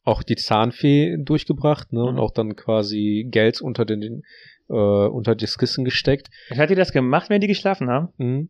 auch 0.04 0.22
die 0.22 0.36
Zahnfee 0.36 1.16
durchgebracht, 1.18 1.92
ne? 1.92 2.04
Und 2.04 2.14
Mhm. 2.14 2.20
auch 2.20 2.30
dann 2.30 2.56
quasi 2.56 3.26
Geld 3.30 3.60
unter 3.60 3.84
den 3.84 4.22
äh, 4.68 4.72
unter 4.72 5.34
das 5.36 5.58
Kissen 5.58 5.84
gesteckt. 5.84 6.28
hat 6.56 6.70
die 6.70 6.74
das 6.74 6.92
gemacht, 6.92 7.30
wenn 7.30 7.40
die 7.40 7.46
geschlafen 7.46 7.88
haben? 7.88 8.08
Mhm. 8.18 8.48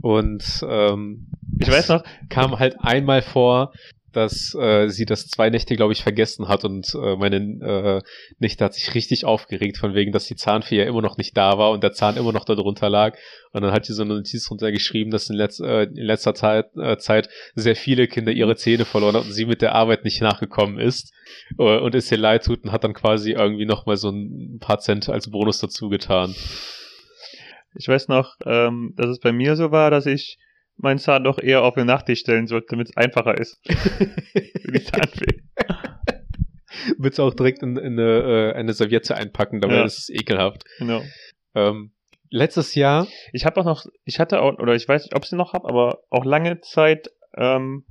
Und 0.00 0.64
ähm, 0.68 1.26
Ich 1.60 1.68
weiß 1.68 1.88
noch, 1.88 2.04
kam 2.28 2.58
halt 2.58 2.76
einmal 2.80 3.22
vor, 3.22 3.72
dass 4.12 4.54
äh, 4.54 4.88
sie 4.88 5.04
das 5.04 5.26
zwei 5.26 5.50
Nächte, 5.50 5.76
glaube 5.76 5.92
ich, 5.92 6.02
vergessen 6.02 6.48
hat 6.48 6.64
und 6.64 6.94
äh, 6.94 7.16
meine 7.16 7.36
äh, 7.36 8.02
Nichte 8.38 8.64
hat 8.64 8.74
sich 8.74 8.94
richtig 8.94 9.24
aufgeregt, 9.24 9.76
von 9.76 9.94
wegen, 9.94 10.12
dass 10.12 10.26
die 10.26 10.36
Zahnfee 10.36 10.78
ja 10.78 10.84
immer 10.84 11.02
noch 11.02 11.18
nicht 11.18 11.36
da 11.36 11.58
war 11.58 11.70
und 11.70 11.82
der 11.82 11.92
Zahn 11.92 12.16
immer 12.16 12.32
noch 12.32 12.44
da 12.44 12.54
drunter 12.54 12.88
lag. 12.88 13.16
Und 13.52 13.62
dann 13.62 13.72
hat 13.72 13.86
sie 13.86 13.94
so 13.94 14.02
eine 14.02 14.14
Notiz 14.14 14.50
runtergeschrieben, 14.50 15.10
dass 15.10 15.28
in, 15.30 15.36
letz 15.36 15.60
äh, 15.60 15.84
in 15.84 16.04
letzter 16.04 16.34
Zeit, 16.34 16.66
äh, 16.76 16.96
Zeit 16.96 17.28
sehr 17.54 17.76
viele 17.76 18.08
Kinder 18.08 18.32
ihre 18.32 18.56
Zähne 18.56 18.84
verloren 18.84 19.16
haben 19.16 19.26
und 19.26 19.32
sie 19.32 19.46
mit 19.46 19.62
der 19.62 19.74
Arbeit 19.74 20.04
nicht 20.04 20.20
nachgekommen 20.20 20.78
ist 20.78 21.12
äh, 21.58 21.78
und 21.78 21.94
es 21.94 22.10
ihr 22.10 22.18
leid 22.18 22.44
tut 22.44 22.64
und 22.64 22.72
hat 22.72 22.84
dann 22.84 22.94
quasi 22.94 23.32
irgendwie 23.32 23.66
nochmal 23.66 23.96
so 23.96 24.10
ein 24.10 24.58
paar 24.58 24.78
Cent 24.78 25.08
als 25.08 25.30
Bonus 25.30 25.60
dazu 25.60 25.88
getan. 25.88 26.34
ich 27.74 27.88
weiß 27.88 28.08
noch, 28.08 28.36
ähm, 28.44 28.94
dass 28.96 29.08
es 29.08 29.20
bei 29.20 29.32
mir 29.32 29.56
so 29.56 29.70
war, 29.70 29.90
dass 29.90 30.06
ich 30.06 30.38
meinen 30.78 30.98
Zahn 30.98 31.24
doch 31.24 31.38
eher 31.38 31.62
auf 31.62 31.74
den 31.74 31.86
Nachttisch 31.86 32.20
stellen 32.20 32.46
sollte, 32.46 32.68
damit 32.70 32.88
es 32.88 32.96
einfacher 32.96 33.36
ist. 33.38 33.60
Die 33.68 34.82
Zahnfee. 34.82 35.42
Willst 36.98 37.18
du 37.18 37.22
auch 37.24 37.34
direkt 37.34 37.62
in, 37.62 37.76
in 37.76 37.98
eine, 37.98 38.52
äh, 38.52 38.52
eine 38.54 38.72
Serviette 38.72 39.16
einpacken, 39.16 39.60
dabei 39.60 39.76
Ja. 39.76 39.84
ist 39.84 39.98
es 39.98 40.10
ekelhaft. 40.10 40.64
Genau. 40.78 41.02
Ähm, 41.54 41.92
letztes 42.30 42.74
Jahr 42.74 43.06
Ich 43.32 43.44
habe 43.44 43.60
auch 43.60 43.64
noch, 43.64 43.86
ich 44.04 44.20
hatte 44.20 44.40
auch, 44.40 44.58
oder 44.58 44.74
ich 44.74 44.86
weiß 44.88 45.02
nicht, 45.02 45.14
ob 45.16 45.24
ich 45.24 45.30
sie 45.30 45.36
noch 45.36 45.52
habe, 45.54 45.68
aber 45.68 46.00
auch 46.10 46.24
lange 46.24 46.60
Zeit 46.60 47.10
ähm, 47.36 47.84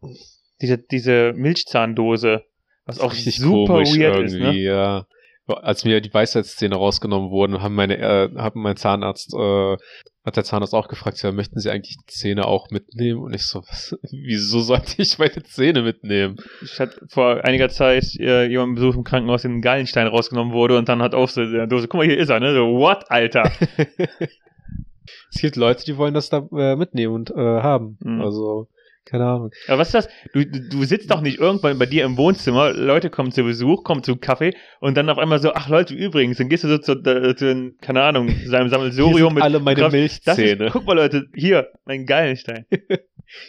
diese, 0.62 0.78
diese 0.78 1.34
Milchzahndose, 1.34 2.44
was 2.86 3.00
auch 3.00 3.12
richtig 3.12 3.38
super 3.38 3.74
komisch 3.74 3.98
weird 3.98 4.16
irgendwie, 4.16 4.38
ist, 4.38 4.54
ne? 4.54 4.58
ja. 4.58 5.08
Als 5.48 5.86
mir 5.86 6.02
die 6.02 6.14
Weisheitszähne 6.14 6.76
rausgenommen 6.76 7.32
wurden, 7.32 7.62
haben 7.62 7.76
meine, 7.76 7.98
äh, 7.98 8.30
haben 8.38 8.62
mein 8.62 8.76
Zahnarzt, 8.76 9.34
äh, 9.34 9.78
hat 10.26 10.36
der 10.36 10.44
Zahnarzt 10.44 10.74
auch 10.74 10.90
gefragt, 10.90 11.22
ja, 11.24 11.32
möchten 11.32 11.60
Sie 11.60 11.72
eigentlich 11.72 11.98
die 11.98 12.14
Zähne 12.14 12.46
auch 12.46 12.70
mitnehmen? 12.70 13.22
Und 13.22 13.34
ich 13.34 13.46
so, 13.46 13.62
was, 13.62 13.98
wieso 14.12 14.60
sollte 14.60 15.02
ich 15.02 15.18
meine 15.18 15.44
Zähne 15.44 15.84
mitnehmen? 15.84 16.36
Ich 16.62 16.80
hatte 16.80 17.00
vor 17.08 17.46
einiger 17.46 17.70
Zeit 17.70 18.04
äh, 18.20 18.46
jemanden 18.46 18.76
besucht 18.76 18.98
im 18.98 19.04
Krankenhaus, 19.06 19.44
den 19.44 19.56
ein 19.56 19.62
Gallenstein 19.62 20.08
rausgenommen 20.08 20.54
wurde 20.54 20.78
und 20.78 20.90
dann 20.90 21.02
hat 21.02 21.16
auf 21.16 21.32
so 21.32 21.50
der 21.50 21.68
Dose, 21.68 21.88
guck 21.88 22.00
mal, 22.00 22.08
hier 22.08 22.18
ist 22.18 22.30
er, 22.30 22.42
ne? 22.42 22.54
So, 22.54 22.78
what, 22.78 23.10
Alter? 23.10 23.50
es 25.32 25.42
gibt 25.42 25.56
Leute, 25.56 25.86
die 25.86 25.98
wollen 25.98 26.14
das 26.14 26.30
da 26.30 26.46
äh, 26.58 26.76
mitnehmen 26.76 27.14
und 27.14 27.32
äh, 27.32 27.36
haben. 27.36 27.98
Mhm. 28.02 28.22
Also 28.22 28.68
Keine 29.10 29.26
Ahnung. 29.26 29.52
Aber 29.68 29.80
was 29.80 29.88
ist 29.88 29.94
das? 29.94 30.10
Du, 30.34 30.46
du 30.46 30.84
sitzt 30.84 31.10
doch 31.10 31.22
nicht 31.22 31.40
irgendwann 31.40 31.80
bei 31.80 31.86
dir 31.86 32.04
im 32.04 32.18
Wohnzimmer, 32.18 32.74
Leute 32.74 33.10
kommen 33.10 33.32
zu 33.32 33.44
Besuch, 33.44 33.84
kommen 33.84 34.04
zum 34.04 34.20
Kaffee 34.20 34.54
und 34.82 34.98
dann 34.98 35.10
auf 35.10 35.18
einmal 35.18 35.40
so, 35.40 35.54
ach 35.54 35.70
Leute, 35.70 35.94
übrigens, 35.94 36.38
dann 36.38 36.50
gehst 36.50 36.66
du 36.66 36.68
so 36.68 36.78
zu, 36.78 36.92
äh, 36.94 37.36
zu 37.36 37.72
keine 37.80 38.04
Ahnung, 38.04 38.30
seinem 38.46 38.70
Sammelsurium 38.70 39.34
mit 39.36 39.44
alle 39.44 39.60
meine 39.60 39.80
Kraft- 39.80 39.94
Milchzähne. 39.94 40.66
ist, 40.66 40.74
guck 40.74 40.86
mal 40.86 40.94
Leute, 40.94 41.26
hier, 41.34 41.70
mein 41.86 42.06
Gallenstein. 42.06 42.66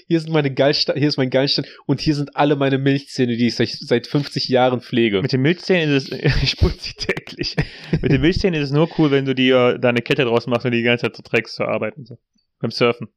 Hier 0.08 0.18
sind 0.18 0.32
meine 0.32 0.52
Geilstein, 0.52 0.96
hier 0.96 1.06
ist 1.06 1.18
mein 1.18 1.30
Geilstein 1.30 1.64
und 1.86 2.00
hier 2.00 2.16
sind 2.16 2.34
alle 2.34 2.56
meine 2.56 2.78
Milchzähne, 2.78 3.36
die 3.36 3.46
ich 3.46 3.54
seit, 3.54 3.68
seit 3.68 4.06
50 4.08 4.48
Jahren 4.48 4.80
pflege. 4.80 5.22
Mit 5.22 5.32
den 5.32 5.42
Milchzähnen 5.42 5.94
ist 5.94 6.12
es, 6.12 6.20
ich 6.42 6.56
putze 6.56 6.78
sie 6.80 6.94
täglich. 6.94 7.54
Mit 8.02 8.10
den 8.10 8.20
Milchzähnen 8.20 8.60
ist 8.60 8.70
es 8.70 8.74
nur 8.74 8.88
cool, 8.98 9.12
wenn 9.12 9.24
du 9.24 9.36
dir 9.36 9.78
da 9.78 9.90
eine 9.90 10.02
Kette 10.02 10.24
draus 10.24 10.48
machst 10.48 10.64
und 10.66 10.72
die 10.72 10.78
die 10.78 10.82
ganze 10.84 11.02
Zeit 11.06 11.16
so 11.16 11.22
trägst 11.22 11.54
zur 11.54 11.68
Arbeit 11.68 11.96
und 11.96 12.08
so. 12.08 12.18
Beim 12.60 12.70
Surfen. 12.70 13.08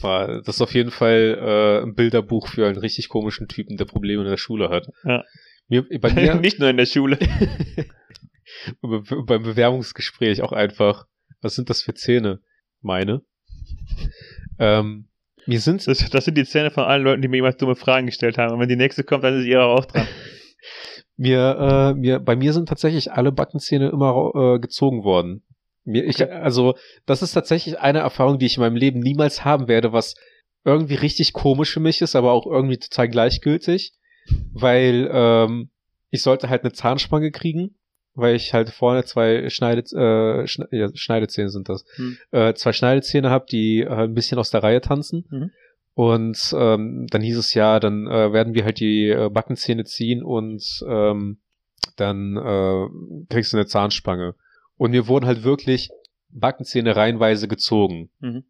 War- 0.00 0.42
Das 0.42 0.56
ist 0.56 0.62
auf 0.62 0.74
jeden 0.74 0.90
Fall 0.90 1.38
äh, 1.40 1.82
ein 1.84 1.94
Bilderbuch 1.94 2.48
für 2.48 2.66
einen 2.66 2.78
richtig 2.78 3.08
komischen 3.08 3.48
Typen, 3.48 3.76
der 3.76 3.84
Probleme 3.84 4.22
in 4.22 4.28
der 4.28 4.36
Schule 4.36 4.68
hat. 4.70 4.88
Ja. 5.04 5.24
Mir, 5.68 5.84
bei 6.00 6.12
mir 6.12 6.34
nicht 6.40 6.58
nur 6.58 6.70
in 6.70 6.76
der 6.76 6.86
Schule. 6.86 7.18
be 8.80 9.02
beim 9.26 9.42
Bewerbungsgespräch 9.42 10.42
auch 10.42 10.52
einfach, 10.52 11.06
was 11.40 11.54
sind 11.54 11.68
das 11.70 11.82
für 11.82 11.94
Zähne? 11.94 12.40
Meine. 12.80 13.22
Ähm, 14.58 15.08
mir 15.46 15.60
sind 15.60 15.86
Das, 15.86 15.98
das 16.10 16.24
sind 16.24 16.36
die 16.38 16.44
Zähne 16.44 16.70
von 16.70 16.84
allen 16.84 17.02
Leuten, 17.02 17.22
die 17.22 17.28
mir 17.28 17.36
jemals 17.36 17.56
dumme 17.56 17.76
Fragen 17.76 18.06
gestellt 18.06 18.38
haben. 18.38 18.52
Und 18.54 18.60
wenn 18.60 18.68
die 18.68 18.76
nächste 18.76 19.04
kommt, 19.04 19.24
dann 19.24 19.38
ist 19.40 19.46
ihre 19.46 19.64
auch 19.64 19.84
dran. 19.84 20.06
mir, 21.16 21.56
äh, 21.58 21.98
mir, 21.98 22.20
bei 22.20 22.36
mir 22.36 22.52
sind 22.52 22.68
tatsächlich 22.68 23.12
alle 23.12 23.32
Backenzähne 23.32 23.88
immer 23.90 24.32
äh, 24.34 24.58
gezogen 24.60 25.02
worden. 25.04 25.42
Mir, 25.86 26.04
ich, 26.04 26.20
Okay. 26.22 26.30
also, 26.32 26.74
das 27.06 27.22
ist 27.22 27.32
tatsächlich 27.32 27.78
eine 27.78 28.00
Erfahrung, 28.00 28.38
die 28.38 28.46
ich 28.46 28.56
in 28.56 28.62
meinem 28.62 28.76
Leben 28.76 29.00
niemals 29.00 29.44
haben 29.44 29.68
werde, 29.68 29.92
was 29.92 30.14
irgendwie 30.64 30.94
richtig 30.96 31.32
komisch 31.32 31.72
für 31.72 31.80
mich 31.80 32.02
ist, 32.02 32.16
aber 32.16 32.32
auch 32.32 32.46
irgendwie 32.46 32.78
total 32.78 33.08
gleichgültig, 33.08 33.92
weil 34.52 35.08
ähm, 35.12 35.70
ich 36.10 36.22
sollte 36.22 36.48
halt 36.48 36.62
eine 36.64 36.72
Zahnspange 36.72 37.30
kriegen, 37.30 37.76
weil 38.14 38.34
ich 38.34 38.52
halt 38.52 38.70
vorne 38.70 39.04
zwei 39.04 39.48
Schneide, 39.48 39.82
äh, 39.96 40.46
Schne 40.48 40.66
ja, 40.72 40.88
Schneidezähne 40.94 41.50
sind 41.50 41.68
das, 41.68 41.84
Hm. 41.96 42.16
äh, 42.32 42.54
zwei 42.54 42.72
Schneidezähne 42.72 43.30
habe, 43.30 43.46
die 43.50 43.80
äh, 43.82 43.88
ein 43.90 44.14
bisschen 44.14 44.38
aus 44.38 44.50
der 44.50 44.62
Reihe 44.62 44.80
tanzen. 44.80 45.24
Mhm. 45.30 45.50
Und 45.94 46.54
ähm, 46.58 47.06
dann 47.10 47.22
hieß 47.22 47.38
es 47.38 47.54
ja, 47.54 47.80
dann 47.80 48.06
äh, 48.06 48.32
werden 48.32 48.54
wir 48.54 48.64
halt 48.64 48.80
die 48.80 49.08
äh, 49.08 49.30
Backenzähne 49.30 49.84
ziehen 49.84 50.22
und 50.22 50.62
ähm, 50.86 51.38
dann 51.96 52.36
äh, 52.36 52.86
kriegst 53.30 53.52
du 53.52 53.56
eine 53.56 53.66
Zahnspange. 53.66 54.34
Und 54.76 54.90
mir 54.90 55.08
wurden 55.08 55.26
halt 55.26 55.42
wirklich 55.42 55.90
Backenzähne 56.30 56.96
reihenweise 56.96 57.48
gezogen. 57.48 58.10
Mhm. 58.20 58.44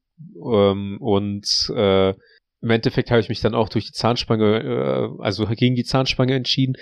Ähm, 0.45 0.99
und 1.01 1.47
äh, 1.75 2.11
im 2.11 2.71
Endeffekt 2.71 3.11
habe 3.11 3.21
ich 3.21 3.29
mich 3.29 3.41
dann 3.41 3.55
auch 3.55 3.69
durch 3.69 3.87
die 3.87 3.93
Zahnspange, 3.93 4.63
äh, 4.63 5.23
also 5.23 5.47
gegen 5.47 5.77
die 5.77 5.85
Zahnspange 5.85 6.35
entschieden. 6.35 6.75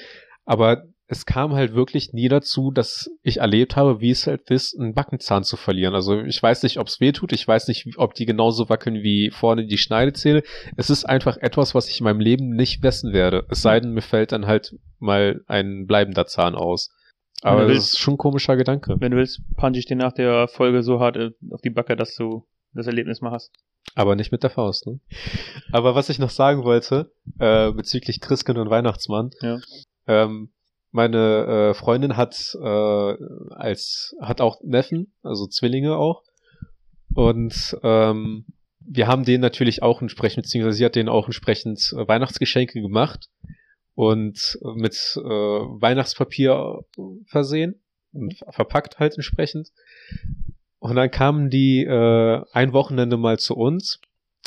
Aber 0.45 0.85
es 1.07 1.27
kam 1.27 1.53
halt 1.53 1.75
wirklich 1.75 2.13
nie 2.13 2.29
dazu, 2.29 2.71
dass 2.71 3.11
ich 3.23 3.39
erlebt 3.39 3.77
habe, 3.77 4.01
wie 4.01 4.11
es 4.11 4.27
halt 4.27 4.51
ist, 4.51 4.79
einen 4.79 4.95
Backenzahn 4.95 5.45
zu 5.45 5.57
verlieren. 5.57 5.95
Also 5.95 6.21
ich 6.23 6.43
weiß 6.43 6.63
nicht, 6.63 6.79
ob 6.79 6.87
es 6.87 7.01
weh 7.01 7.13
tut, 7.13 7.33
ich 7.33 7.47
weiß 7.47 7.69
nicht, 7.69 7.99
ob 7.99 8.15
die 8.15 8.25
genauso 8.25 8.71
wackeln 8.71 9.03
wie 9.03 9.31
vorne 9.31 9.67
die 9.67 9.77
Schneidezähne. 9.77 10.43
Es 10.77 10.89
ist 10.89 11.05
einfach 11.05 11.37
etwas, 11.37 11.75
was 11.75 11.89
ich 11.91 12.01
in 12.01 12.05
meinem 12.05 12.21
Leben 12.21 12.57
nicht 12.57 12.83
messen 12.83 13.13
werde. 13.13 13.47
Es 13.51 13.61
sei 13.61 13.81
denn, 13.81 13.93
mir 13.93 14.03
fällt 14.03 14.33
dann 14.33 14.47
halt 14.47 14.75
mal 14.99 15.43
ein 15.47 15.87
bleibender 15.87 16.27
Zahn 16.27 16.55
aus. 16.55 16.91
Aber 17.43 17.63
das 17.63 17.69
willst- 17.71 17.95
ist 17.95 17.99
schon 18.01 18.15
ein 18.15 18.19
komischer 18.19 18.57
Gedanke. 18.57 18.97
Wenn 19.01 19.13
du 19.13 19.19
willst, 19.19 19.41
punch 19.57 19.77
ich 19.77 19.87
dir 19.87 19.97
nach 19.97 20.13
der 20.13 20.49
Folge 20.49 20.83
so 20.83 21.01
hart 21.01 21.17
äh, 21.17 21.31
auf 21.51 21.61
die 21.61 21.71
Backe, 21.71 21.97
dass 21.97 22.15
du 22.17 22.47
das 22.73 22.87
Erlebnis 22.87 23.21
mal 23.21 23.31
hast. 23.33 23.53
Aber 23.95 24.17
nicht 24.17 24.33
mit 24.33 24.43
der 24.43 24.51
Faust, 24.51 24.87
ne? 24.87 24.99
Aber 25.71 25.95
was 25.95 26.09
ich 26.09 26.19
noch 26.19 26.31
sagen 26.31 26.65
wollte, 26.65 27.13
äh, 27.39 27.71
bezüglich 27.71 28.21
Christkind 28.21 28.59
und 28.59 28.71
Weihnachtsmann, 28.71 29.31
Ja. 29.43 29.59
ähm, 30.07 30.51
meine 30.91 31.71
äh, 31.71 31.75
Freundin 31.75 32.17
hat 32.17 32.57
äh, 32.59 33.15
als 33.55 34.15
hat 34.21 34.41
auch 34.41 34.61
Neffen, 34.63 35.13
also 35.23 35.47
Zwillinge 35.47 35.97
auch. 35.97 36.23
Und 37.15 37.77
ähm, 37.83 38.47
wir 38.81 39.07
haben 39.07 39.25
denen 39.25 39.41
natürlich 39.43 39.83
auch 39.83 40.01
entsprechend, 40.03 40.45
beziehungsweise 40.45 40.77
sie 40.79 40.85
hat 40.85 40.95
denen 40.97 41.09
auch 41.09 41.27
entsprechend 41.27 41.93
äh, 41.97 42.09
Weihnachtsgeschenke 42.09 42.81
gemacht 42.81 43.29
und 43.95 44.59
mit 44.75 44.95
äh, 45.17 45.21
Weihnachtspapier 45.21 46.85
versehen 47.27 47.81
und 48.13 48.37
verpackt 48.51 48.99
halt 48.99 49.15
entsprechend. 49.15 49.71
Und 50.79 50.97
dann 50.97 51.11
kamen 51.11 51.51
die 51.51 51.85
äh, 51.85 52.43
ein 52.53 52.73
Wochenende 52.73 53.17
mal 53.17 53.39
zu 53.39 53.57
uns. 53.57 54.01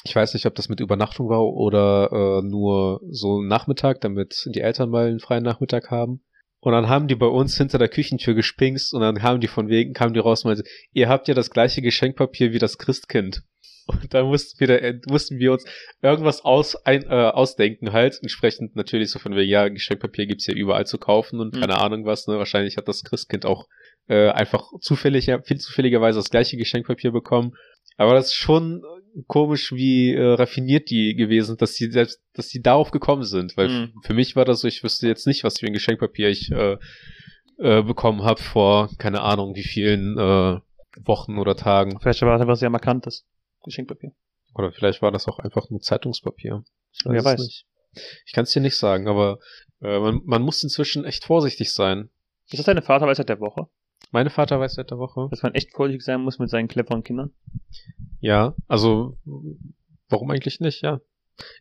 Ich 0.03 0.15
weiß 0.15 0.33
nicht, 0.33 0.45
ob 0.45 0.55
das 0.55 0.69
mit 0.69 0.79
Übernachtung 0.79 1.29
war 1.29 1.43
oder 1.43 2.11
äh, 2.11 2.47
nur 2.47 3.01
so 3.09 3.41
Nachmittag, 3.41 4.01
damit 4.01 4.47
die 4.53 4.61
Eltern 4.61 4.89
mal 4.89 5.07
einen 5.07 5.19
freien 5.19 5.43
Nachmittag 5.43 5.89
haben. 5.89 6.21
Und 6.59 6.73
dann 6.73 6.89
haben 6.89 7.07
die 7.07 7.15
bei 7.15 7.27
uns 7.27 7.57
hinter 7.57 7.77
der 7.77 7.89
Küchentür 7.89 8.33
gespinkst 8.33 8.93
und 8.93 9.01
dann 9.01 9.21
haben 9.21 9.39
die 9.39 9.47
von 9.47 9.69
wegen, 9.69 9.93
kamen 9.93 10.13
die 10.13 10.19
raus 10.19 10.43
und 10.43 10.49
meinte, 10.49 10.63
ihr 10.91 11.07
habt 11.07 11.27
ja 11.27 11.33
das 11.33 11.49
gleiche 11.49 11.81
Geschenkpapier 11.81 12.51
wie 12.51 12.59
das 12.59 12.77
Christkind. 12.77 13.43
Und 13.87 14.13
da 14.13 14.23
mussten 14.23 14.59
wir, 14.59 14.67
da, 14.67 14.75
äh, 14.75 14.99
mussten 15.09 15.39
wir 15.39 15.53
uns 15.53 15.65
irgendwas 16.01 16.43
aus, 16.45 16.75
ein, 16.85 17.03
äh, 17.03 17.07
ausdenken 17.07 17.91
halt. 17.93 18.19
Entsprechend 18.21 18.75
natürlich 18.75 19.11
so 19.11 19.19
von 19.19 19.35
wegen, 19.35 19.49
ja, 19.49 19.67
Geschenkpapier 19.69 20.27
gibt's 20.27 20.47
ja 20.47 20.53
überall 20.53 20.85
zu 20.85 20.97
kaufen 20.97 21.39
und 21.39 21.55
Mhm. 21.55 21.59
keine 21.61 21.77
Ahnung 21.79 22.05
was, 22.05 22.27
ne. 22.27 22.37
Wahrscheinlich 22.37 22.77
hat 22.77 22.87
das 22.87 23.03
Christkind 23.03 23.45
auch 23.45 23.67
äh, 24.09 24.29
einfach 24.29 24.71
zufällig, 24.79 25.25
ja, 25.25 25.41
viel 25.41 25.59
zufälligerweise 25.59 26.19
das 26.19 26.29
gleiche 26.29 26.55
Geschenkpapier 26.55 27.11
bekommen. 27.11 27.55
Aber 27.97 28.13
das 28.13 28.27
ist 28.27 28.35
schon 28.35 28.81
komisch, 29.27 29.73
wie 29.73 30.13
äh, 30.13 30.21
raffiniert 30.33 30.89
die 30.89 31.15
gewesen 31.15 31.47
sind, 31.47 31.61
dass 31.61 31.73
die 31.73 31.89
selbst, 31.91 32.21
dass 32.33 32.47
die 32.47 32.61
darauf 32.61 32.91
gekommen 32.91 33.23
sind. 33.23 33.57
Weil 33.57 33.67
Mhm. 33.67 33.93
für 34.03 34.13
mich 34.13 34.35
war 34.35 34.45
das 34.45 34.61
so, 34.61 34.67
ich 34.67 34.83
wüsste 34.83 35.07
jetzt 35.07 35.27
nicht, 35.27 35.43
was 35.43 35.59
für 35.59 35.65
ein 35.65 35.73
Geschenkpapier 35.73 36.29
ich 36.29 36.51
äh, 36.51 36.77
äh, 37.59 37.81
bekommen 37.81 38.23
habe 38.23 38.41
vor, 38.41 38.89
keine 38.97 39.21
Ahnung, 39.23 39.55
wie 39.55 39.63
vielen 39.63 40.17
äh, 40.17 40.59
Wochen 41.03 41.37
oder 41.37 41.55
Tagen. 41.55 41.99
Vielleicht 41.99 42.21
war 42.21 42.37
das 42.37 42.47
was 42.47 42.59
sehr 42.59 42.69
markantes. 42.69 43.25
Geschenkpapier. 43.67 44.11
Oder 44.55 44.71
vielleicht 44.71 45.01
war 45.01 45.11
das 45.11 45.27
auch 45.27 45.39
einfach 45.39 45.69
nur 45.69 45.79
Zeitungspapier. 45.81 46.63
Ich 46.93 47.01
Wer 47.05 47.19
es 47.19 47.25
weiß. 47.25 47.39
Nicht. 47.41 47.65
Ich 48.25 48.33
kann 48.33 48.43
es 48.43 48.51
dir 48.51 48.61
nicht 48.61 48.77
sagen, 48.77 49.07
aber 49.07 49.39
äh, 49.81 49.99
man, 49.99 50.21
man 50.25 50.41
muss 50.41 50.63
inzwischen 50.63 51.05
echt 51.05 51.23
vorsichtig 51.25 51.73
sein. 51.73 52.09
Ist 52.49 52.59
das 52.59 52.65
deine 52.65 52.81
Vaterweisheit 52.81 53.29
der 53.29 53.39
Woche? 53.39 53.67
Meine 54.11 54.29
Vaterweisheit 54.29 54.89
der 54.91 54.97
Woche. 54.99 55.27
Dass 55.31 55.43
man 55.43 55.53
echt 55.55 55.73
vorsichtig 55.73 56.03
sein 56.03 56.21
muss 56.21 56.39
mit 56.39 56.49
seinen 56.49 56.67
cleveren 56.67 57.03
Kindern? 57.03 57.31
Ja, 58.19 58.55
also 58.67 59.17
warum 60.09 60.31
eigentlich 60.31 60.59
nicht, 60.59 60.81
ja. 60.81 61.01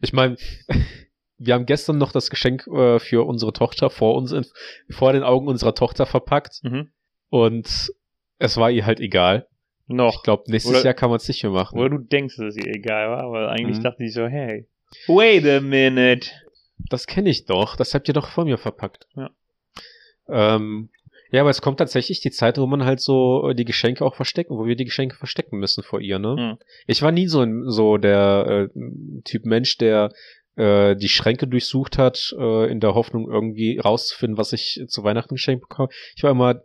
Ich 0.00 0.12
meine, 0.12 0.36
wir 1.38 1.54
haben 1.54 1.66
gestern 1.66 1.98
noch 1.98 2.12
das 2.12 2.30
Geschenk 2.30 2.66
äh, 2.66 2.98
für 2.98 3.26
unsere 3.26 3.52
Tochter 3.52 3.90
vor 3.90 4.14
uns 4.16 4.32
in, 4.32 4.46
vor 4.90 5.12
den 5.12 5.22
Augen 5.22 5.48
unserer 5.48 5.74
Tochter 5.74 6.06
verpackt 6.06 6.60
Mhm. 6.62 6.90
und 7.30 7.90
es 8.38 8.56
war 8.56 8.70
ihr 8.70 8.86
halt 8.86 9.00
egal. 9.00 9.48
Noch. 9.88 10.16
Ich 10.16 10.22
glaube, 10.22 10.44
nächstes 10.50 10.72
Oder- 10.74 10.84
Jahr 10.84 10.94
kann 10.94 11.10
man 11.10 11.18
es 11.18 11.28
nicht 11.28 11.42
mehr 11.42 11.52
machen. 11.52 11.78
Oder 11.78 11.90
du 11.90 11.98
denkst, 11.98 12.36
dass 12.36 12.56
es 12.56 12.56
ihr 12.56 12.74
egal 12.74 13.08
war, 13.10 13.22
aber 13.22 13.50
eigentlich 13.50 13.78
Mhm. 13.78 13.82
dachte 13.84 14.04
ich 14.04 14.12
so, 14.12 14.26
hey, 14.26 14.66
wait 15.06 15.46
a 15.46 15.60
minute. 15.60 16.30
Das 16.90 17.06
kenne 17.06 17.30
ich 17.30 17.46
doch. 17.46 17.76
Das 17.76 17.94
habt 17.94 18.08
ihr 18.08 18.14
doch 18.14 18.28
vor 18.28 18.44
mir 18.44 18.58
verpackt. 18.58 19.06
Ja. 19.16 19.30
Ähm, 20.28 20.90
ja, 21.30 21.40
aber 21.40 21.50
es 21.50 21.60
kommt 21.62 21.78
tatsächlich 21.78 22.20
die 22.20 22.30
Zeit, 22.30 22.58
wo 22.58 22.66
man 22.66 22.84
halt 22.84 23.00
so 23.00 23.48
äh, 23.50 23.54
die 23.54 23.64
Geschenke 23.64 24.04
auch 24.04 24.14
verstecken, 24.14 24.56
wo 24.56 24.66
wir 24.66 24.76
die 24.76 24.84
Geschenke 24.84 25.16
verstecken 25.16 25.58
müssen 25.58 25.82
vor 25.82 26.00
ihr, 26.00 26.18
ne? 26.18 26.36
Mhm. 26.36 26.58
Ich 26.86 27.02
war 27.02 27.12
nie 27.12 27.26
so 27.26 27.40
ein, 27.42 27.64
so 27.68 27.96
der 27.96 28.68
äh, 28.74 29.22
Typ 29.24 29.44
Mensch, 29.44 29.76
der 29.78 30.12
äh, 30.56 30.94
die 30.96 31.08
Schränke 31.08 31.46
durchsucht 31.46 31.98
hat, 31.98 32.34
äh, 32.38 32.70
in 32.70 32.80
der 32.80 32.94
Hoffnung 32.94 33.28
irgendwie 33.30 33.78
rauszufinden, 33.78 34.38
was 34.38 34.52
ich 34.52 34.80
zu 34.88 35.04
Weihnachten 35.04 35.34
geschenkt 35.34 35.68
bekomme. 35.68 35.88
Ich 36.16 36.22
war 36.22 36.30
immer 36.30 36.62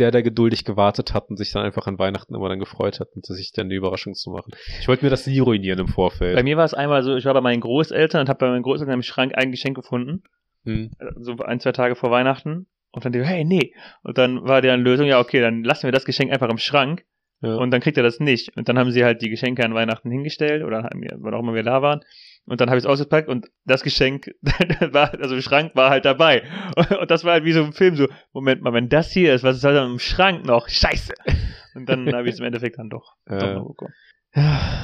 der, 0.00 0.10
der 0.10 0.22
geduldig 0.22 0.64
gewartet 0.64 1.14
hat 1.14 1.28
und 1.28 1.36
sich 1.36 1.52
dann 1.52 1.64
einfach 1.64 1.86
an 1.86 1.98
Weihnachten 1.98 2.34
immer 2.34 2.48
dann 2.48 2.58
gefreut 2.58 3.00
hat 3.00 3.08
und 3.14 3.24
sich 3.26 3.52
dann 3.52 3.68
die 3.68 3.76
Überraschung 3.76 4.14
zu 4.14 4.30
machen. 4.30 4.52
Ich 4.80 4.88
wollte 4.88 5.04
mir 5.04 5.10
das 5.10 5.26
nie 5.26 5.38
ruinieren 5.38 5.78
im 5.78 5.88
Vorfeld. 5.88 6.34
Bei 6.34 6.42
mir 6.42 6.56
war 6.56 6.64
es 6.64 6.74
einmal 6.74 7.02
so, 7.02 7.16
ich 7.16 7.24
war 7.24 7.34
bei 7.34 7.40
meinen 7.40 7.60
Großeltern 7.60 8.22
und 8.22 8.28
habe 8.28 8.38
bei 8.38 8.48
meinen 8.48 8.62
Großeltern 8.62 8.94
im 8.94 9.02
Schrank 9.02 9.32
ein 9.36 9.50
Geschenk 9.50 9.76
gefunden. 9.76 10.22
Hm. 10.64 10.90
so 11.20 11.36
ein, 11.38 11.58
zwei 11.60 11.72
Tage 11.72 11.94
vor 11.94 12.10
Weihnachten. 12.10 12.66
Und 12.92 13.04
dann 13.04 13.12
die, 13.12 13.24
hey, 13.24 13.44
nee. 13.44 13.72
Und 14.02 14.18
dann 14.18 14.44
war 14.44 14.60
deren 14.60 14.82
Lösung, 14.82 15.06
ja, 15.06 15.20
okay, 15.20 15.40
dann 15.40 15.62
lassen 15.62 15.84
wir 15.84 15.92
das 15.92 16.04
Geschenk 16.04 16.32
einfach 16.32 16.48
im 16.48 16.58
Schrank 16.58 17.04
Ja. 17.42 17.54
und 17.56 17.70
dann 17.70 17.80
kriegt 17.80 17.96
er 17.96 18.02
das 18.02 18.20
nicht. 18.20 18.54
Und 18.56 18.68
dann 18.68 18.78
haben 18.78 18.90
sie 18.90 19.02
halt 19.04 19.22
die 19.22 19.30
Geschenke 19.30 19.64
an 19.64 19.72
Weihnachten 19.74 20.10
hingestellt 20.10 20.62
oder 20.62 20.82
haben 20.84 21.00
wir, 21.00 21.16
wann 21.20 21.32
auch 21.34 21.40
immer 21.40 21.54
wir 21.54 21.62
da 21.62 21.80
waren. 21.80 22.00
Und 22.46 22.60
dann 22.60 22.68
habe 22.68 22.78
ich 22.78 22.84
es 22.84 22.88
ausgepackt 22.90 23.28
und 23.28 23.50
das 23.64 23.82
Geschenk, 23.82 24.30
war, 24.92 25.12
also 25.20 25.34
im 25.34 25.40
Schrank 25.42 25.74
war 25.74 25.90
halt 25.90 26.04
dabei. 26.04 26.42
Und, 27.00 27.10
das 27.10 27.24
war 27.24 27.32
halt 27.32 27.44
wie 27.44 27.52
so 27.52 27.62
ein 27.62 27.72
Film, 27.72 27.96
so, 27.96 28.08
Moment 28.32 28.62
mal, 28.62 28.72
wenn 28.72 28.88
das 28.88 29.10
hier 29.12 29.34
ist, 29.34 29.42
was 29.44 29.56
ist 29.56 29.64
halt 29.64 29.76
dann 29.76 29.92
im 29.92 29.98
Schrank 29.98 30.44
noch? 30.44 30.68
Scheiße. 30.68 31.14
Und 31.74 31.88
dann 31.88 32.12
habe 32.12 32.28
ich 32.28 32.34
es 32.34 32.40
im 32.40 32.44
Endeffekt 32.46 32.78
dann 32.78 32.90
doch, 32.90 33.14
doch 33.26 33.36
Äh, 33.36 33.54
noch 33.54 33.68
bekommen. 33.68 33.94
Ja. 34.34 34.82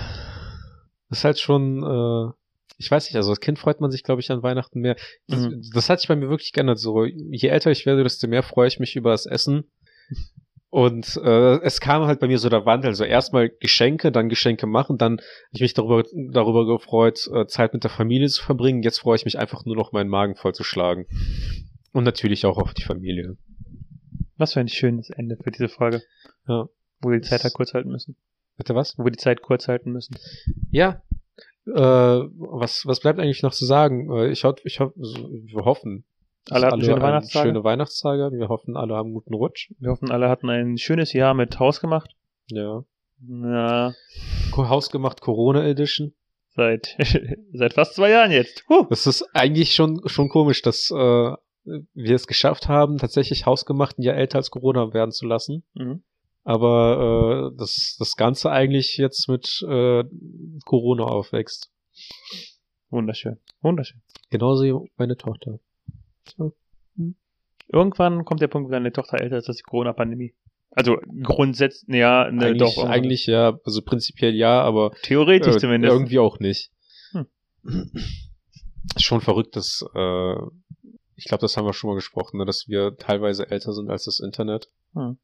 Das 1.09 1.19
ist 1.19 1.25
halt 1.25 1.39
schon, 1.39 1.83
äh, 1.83 2.33
ich 2.79 2.91
weiß 2.91 3.07
nicht, 3.09 3.17
also 3.17 3.31
als 3.31 3.41
Kind 3.41 3.59
freut 3.59 3.81
man 3.81 3.91
sich, 3.91 4.03
glaube 4.03 4.21
ich, 4.21 4.31
an 4.31 4.43
Weihnachten 4.43 4.81
mehr. 4.81 4.97
Das, 5.29 5.41
Mhm. 5.41 5.63
das 5.75 5.89
hat 5.91 6.01
sich 6.01 6.09
bei 6.09 6.17
mir 6.17 6.29
wirklich 6.31 6.53
geändert. 6.53 6.79
So, 6.79 7.05
je 7.05 7.49
älter 7.49 7.71
ich 7.71 7.87
werde, 7.87 8.03
desto 8.03 8.29
mehr 8.29 8.43
freue 8.43 8.69
ich 8.69 8.79
mich 8.81 8.97
über 8.97 9.11
das 9.11 9.27
Essen. 9.27 9.65
Und 10.69 11.17
äh, 11.23 11.61
es 11.63 11.81
kam 11.81 12.07
halt 12.07 12.21
bei 12.21 12.27
mir 12.27 12.39
so 12.39 12.49
der 12.49 12.67
Wandel. 12.67 12.89
Also 12.89 13.05
erstmal 13.05 13.49
Geschenke, 13.49 14.11
dann 14.11 14.29
Geschenke 14.29 14.67
machen, 14.67 14.99
dann 14.99 15.21
ich 15.53 15.61
mich 15.61 15.75
darüber, 15.75 16.05
darüber 16.13 16.67
gefreut, 16.67 17.29
äh, 17.33 17.47
Zeit 17.47 17.73
mit 17.73 17.85
der 17.85 17.91
Familie 17.91 18.29
zu 18.29 18.43
verbringen. 18.43 18.83
Jetzt 18.83 18.99
freue 18.99 19.17
ich 19.17 19.25
mich 19.25 19.39
einfach 19.39 19.65
nur 19.65 19.77
noch, 19.77 19.93
meinen 19.93 20.11
Magen 20.11 20.35
vollzuschlagen. 20.35 21.07
Und 21.93 22.05
natürlich 22.05 22.45
auch 22.45 22.59
auf 22.59 22.75
die 22.75 22.83
Familie. 22.83 23.37
Was 24.37 24.53
für 24.53 24.61
ein 24.61 24.69
schönes 24.69 25.09
Ende 25.11 25.37
für 25.43 25.51
diese 25.51 25.69
Folge. 25.69 26.03
Ja. 26.47 26.69
Wo 27.01 27.11
wir 27.11 27.21
die 27.21 27.29
Zeit 27.29 27.45
halt 27.45 27.55
kurz 27.55 27.73
halten 27.73 27.91
müssen. 27.91 28.17
Bitte 28.57 28.75
was? 28.75 28.99
Wo 28.99 29.05
wir 29.05 29.13
die 29.13 29.19
Zeit 29.19 29.43
kurz 29.43 29.69
halten 29.69 29.93
müssen. 29.93 30.17
Ja. 30.71 31.03
Äh, 31.67 31.73
was, 31.75 32.85
was 32.87 33.01
bleibt 33.01 33.19
eigentlich 33.19 33.43
noch 33.43 33.53
zu 33.53 33.67
sagen? 33.67 34.11
Äh, 34.11 34.31
Ich, 34.31 34.45
ho 34.45 34.55
ich 34.65 34.81
ho 34.81 34.93
wir 34.97 35.65
hoffen. 35.65 36.05
Alle 36.51 36.67
hatten 36.67 36.83
schöne 36.83 37.03
Weihnachtstage. 37.03 37.49
Schöne 37.49 37.65
Weihnachtstage. 37.65 38.31
Wir 38.33 38.49
hoffen, 38.49 38.77
alle 38.77 38.95
haben 38.95 39.13
guten 39.13 39.35
Rutsch. 39.35 39.73
Wir 39.79 39.91
hoffen, 39.91 40.11
alle 40.11 40.29
hatten 40.29 40.49
ein 40.49 40.79
schönes 40.79 41.13
Jahr 41.13 41.35
mit 41.35 41.59
Haus 41.59 41.81
gemacht. 41.81 42.15
Ja. 42.49 42.85
Ja, 43.29 43.95
Hausgemacht 44.57 45.21
Corona 45.23 45.65
Edition. 45.65 46.13
seit, 46.51 46.97
seit 47.53 47.73
fast 47.73 47.95
zwei 47.95 48.11
Jahren 48.11 48.31
jetzt. 48.31 48.65
Huh. 48.69 48.87
Das 48.91 49.07
ist 49.07 49.23
eigentlich 49.35 49.75
schon, 49.75 50.03
schon 50.07 50.29
komisch, 50.29 50.63
dass 50.63 50.91
äh, 50.91 51.33
wir 51.95 52.15
es 52.15 52.27
geschafft 52.27 52.69
haben, 52.69 52.99
tatsächlich 52.99 53.47
hausgemacht 53.47 53.99
ein 53.99 54.03
Jahr 54.03 54.17
älter 54.17 54.39
als 54.39 54.51
Corona 54.51 54.93
werden 54.93 55.13
zu 55.13 55.27
lassen. 55.27 55.65
Mhm. 55.75 56.03
Aber 56.45 57.51
äh, 57.53 57.59
das, 57.59 57.97
das 57.99 58.17
Ganze 58.17 58.51
eigentlich 58.51 58.97
jetzt 58.99 59.29
mit 59.29 59.65
äh, 59.69 60.05
Corona 60.65 61.05
aufwächst. 61.05 61.73
Wunderschön. 62.91 63.39
Wunderschön. 63.63 64.01
Genauso 64.31 64.63
wie 64.63 64.91
meine 64.97 65.17
Tochter. 65.17 65.59
Irgendwann 67.69 68.25
kommt 68.25 68.41
der 68.41 68.49
Punkt, 68.49 68.69
wo 68.69 68.73
deine 68.73 68.93
Tochter 68.93 69.21
älter 69.21 69.39
ist 69.39 69.49
als 69.49 69.57
die 69.57 69.65
Corona-Pandemie. 69.65 70.35
Also 70.71 70.99
grundsätzlich, 71.23 71.97
ja, 71.97 72.31
ne, 72.31 72.47
eigentlich, 72.47 72.75
doch. 72.75 72.85
eigentlich 72.85 73.27
ja, 73.27 73.59
also 73.65 73.83
prinzipiell 73.83 74.35
ja, 74.35 74.61
aber 74.61 74.93
Theoretisch 75.03 75.57
äh, 75.57 75.59
zumindest. 75.59 75.93
irgendwie 75.93 76.19
auch 76.19 76.39
nicht. 76.39 76.71
Hm. 77.13 77.27
Ist 78.95 79.05
schon 79.05 79.21
verrückt, 79.21 79.57
dass 79.57 79.85
äh, 79.95 80.35
ich 81.17 81.25
glaube, 81.25 81.41
das 81.41 81.57
haben 81.57 81.65
wir 81.65 81.73
schon 81.73 81.89
mal 81.89 81.95
gesprochen, 81.95 82.39
ne, 82.39 82.45
dass 82.45 82.69
wir 82.69 82.97
teilweise 82.99 83.51
älter 83.51 83.73
sind 83.73 83.91
als 83.91 84.05
das 84.05 84.21
Internet. 84.21 84.69
Hm. 84.93 85.19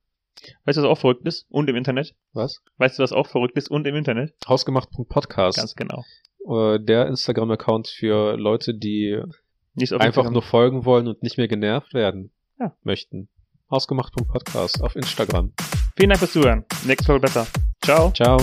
Weißt 0.64 0.78
du, 0.78 0.82
was 0.82 0.88
auch 0.88 0.98
verrückt 0.98 1.26
ist? 1.26 1.46
Und 1.50 1.68
im 1.68 1.76
Internet? 1.76 2.14
Was? 2.32 2.62
Weißt 2.78 2.98
du, 2.98 3.02
was 3.02 3.12
auch 3.12 3.26
verrückt 3.26 3.56
ist? 3.56 3.70
Und 3.70 3.86
im 3.86 3.94
Internet? 3.94 4.34
Hausgemacht.podcast. 4.48 5.58
Ganz 5.58 5.74
genau. 5.74 6.04
äh, 6.48 6.80
der 6.80 7.06
Instagram-Account 7.08 7.88
für 7.88 8.36
Leute, 8.38 8.74
die 8.74 9.22
Nicht 9.74 9.92
einfach 9.92 10.30
nur 10.30 10.42
folgen 10.42 10.84
wollen 10.84 11.08
und 11.08 11.22
nicht 11.22 11.38
mehr 11.38 11.48
genervt 11.48 11.94
werden 11.94 12.30
Ja. 12.60 12.74
möchten. 12.82 13.28
Ausgemacht.podcast 13.68 14.82
auf 14.82 14.96
Instagram. 14.96 15.52
Vielen 15.96 16.10
Dank 16.10 16.18
fürs 16.18 16.32
Zuhören. 16.32 16.64
Nächste 16.84 17.06
Folge 17.06 17.20
besser. 17.22 17.46
Ciao. 17.82 18.10
Ciao. 18.12 18.38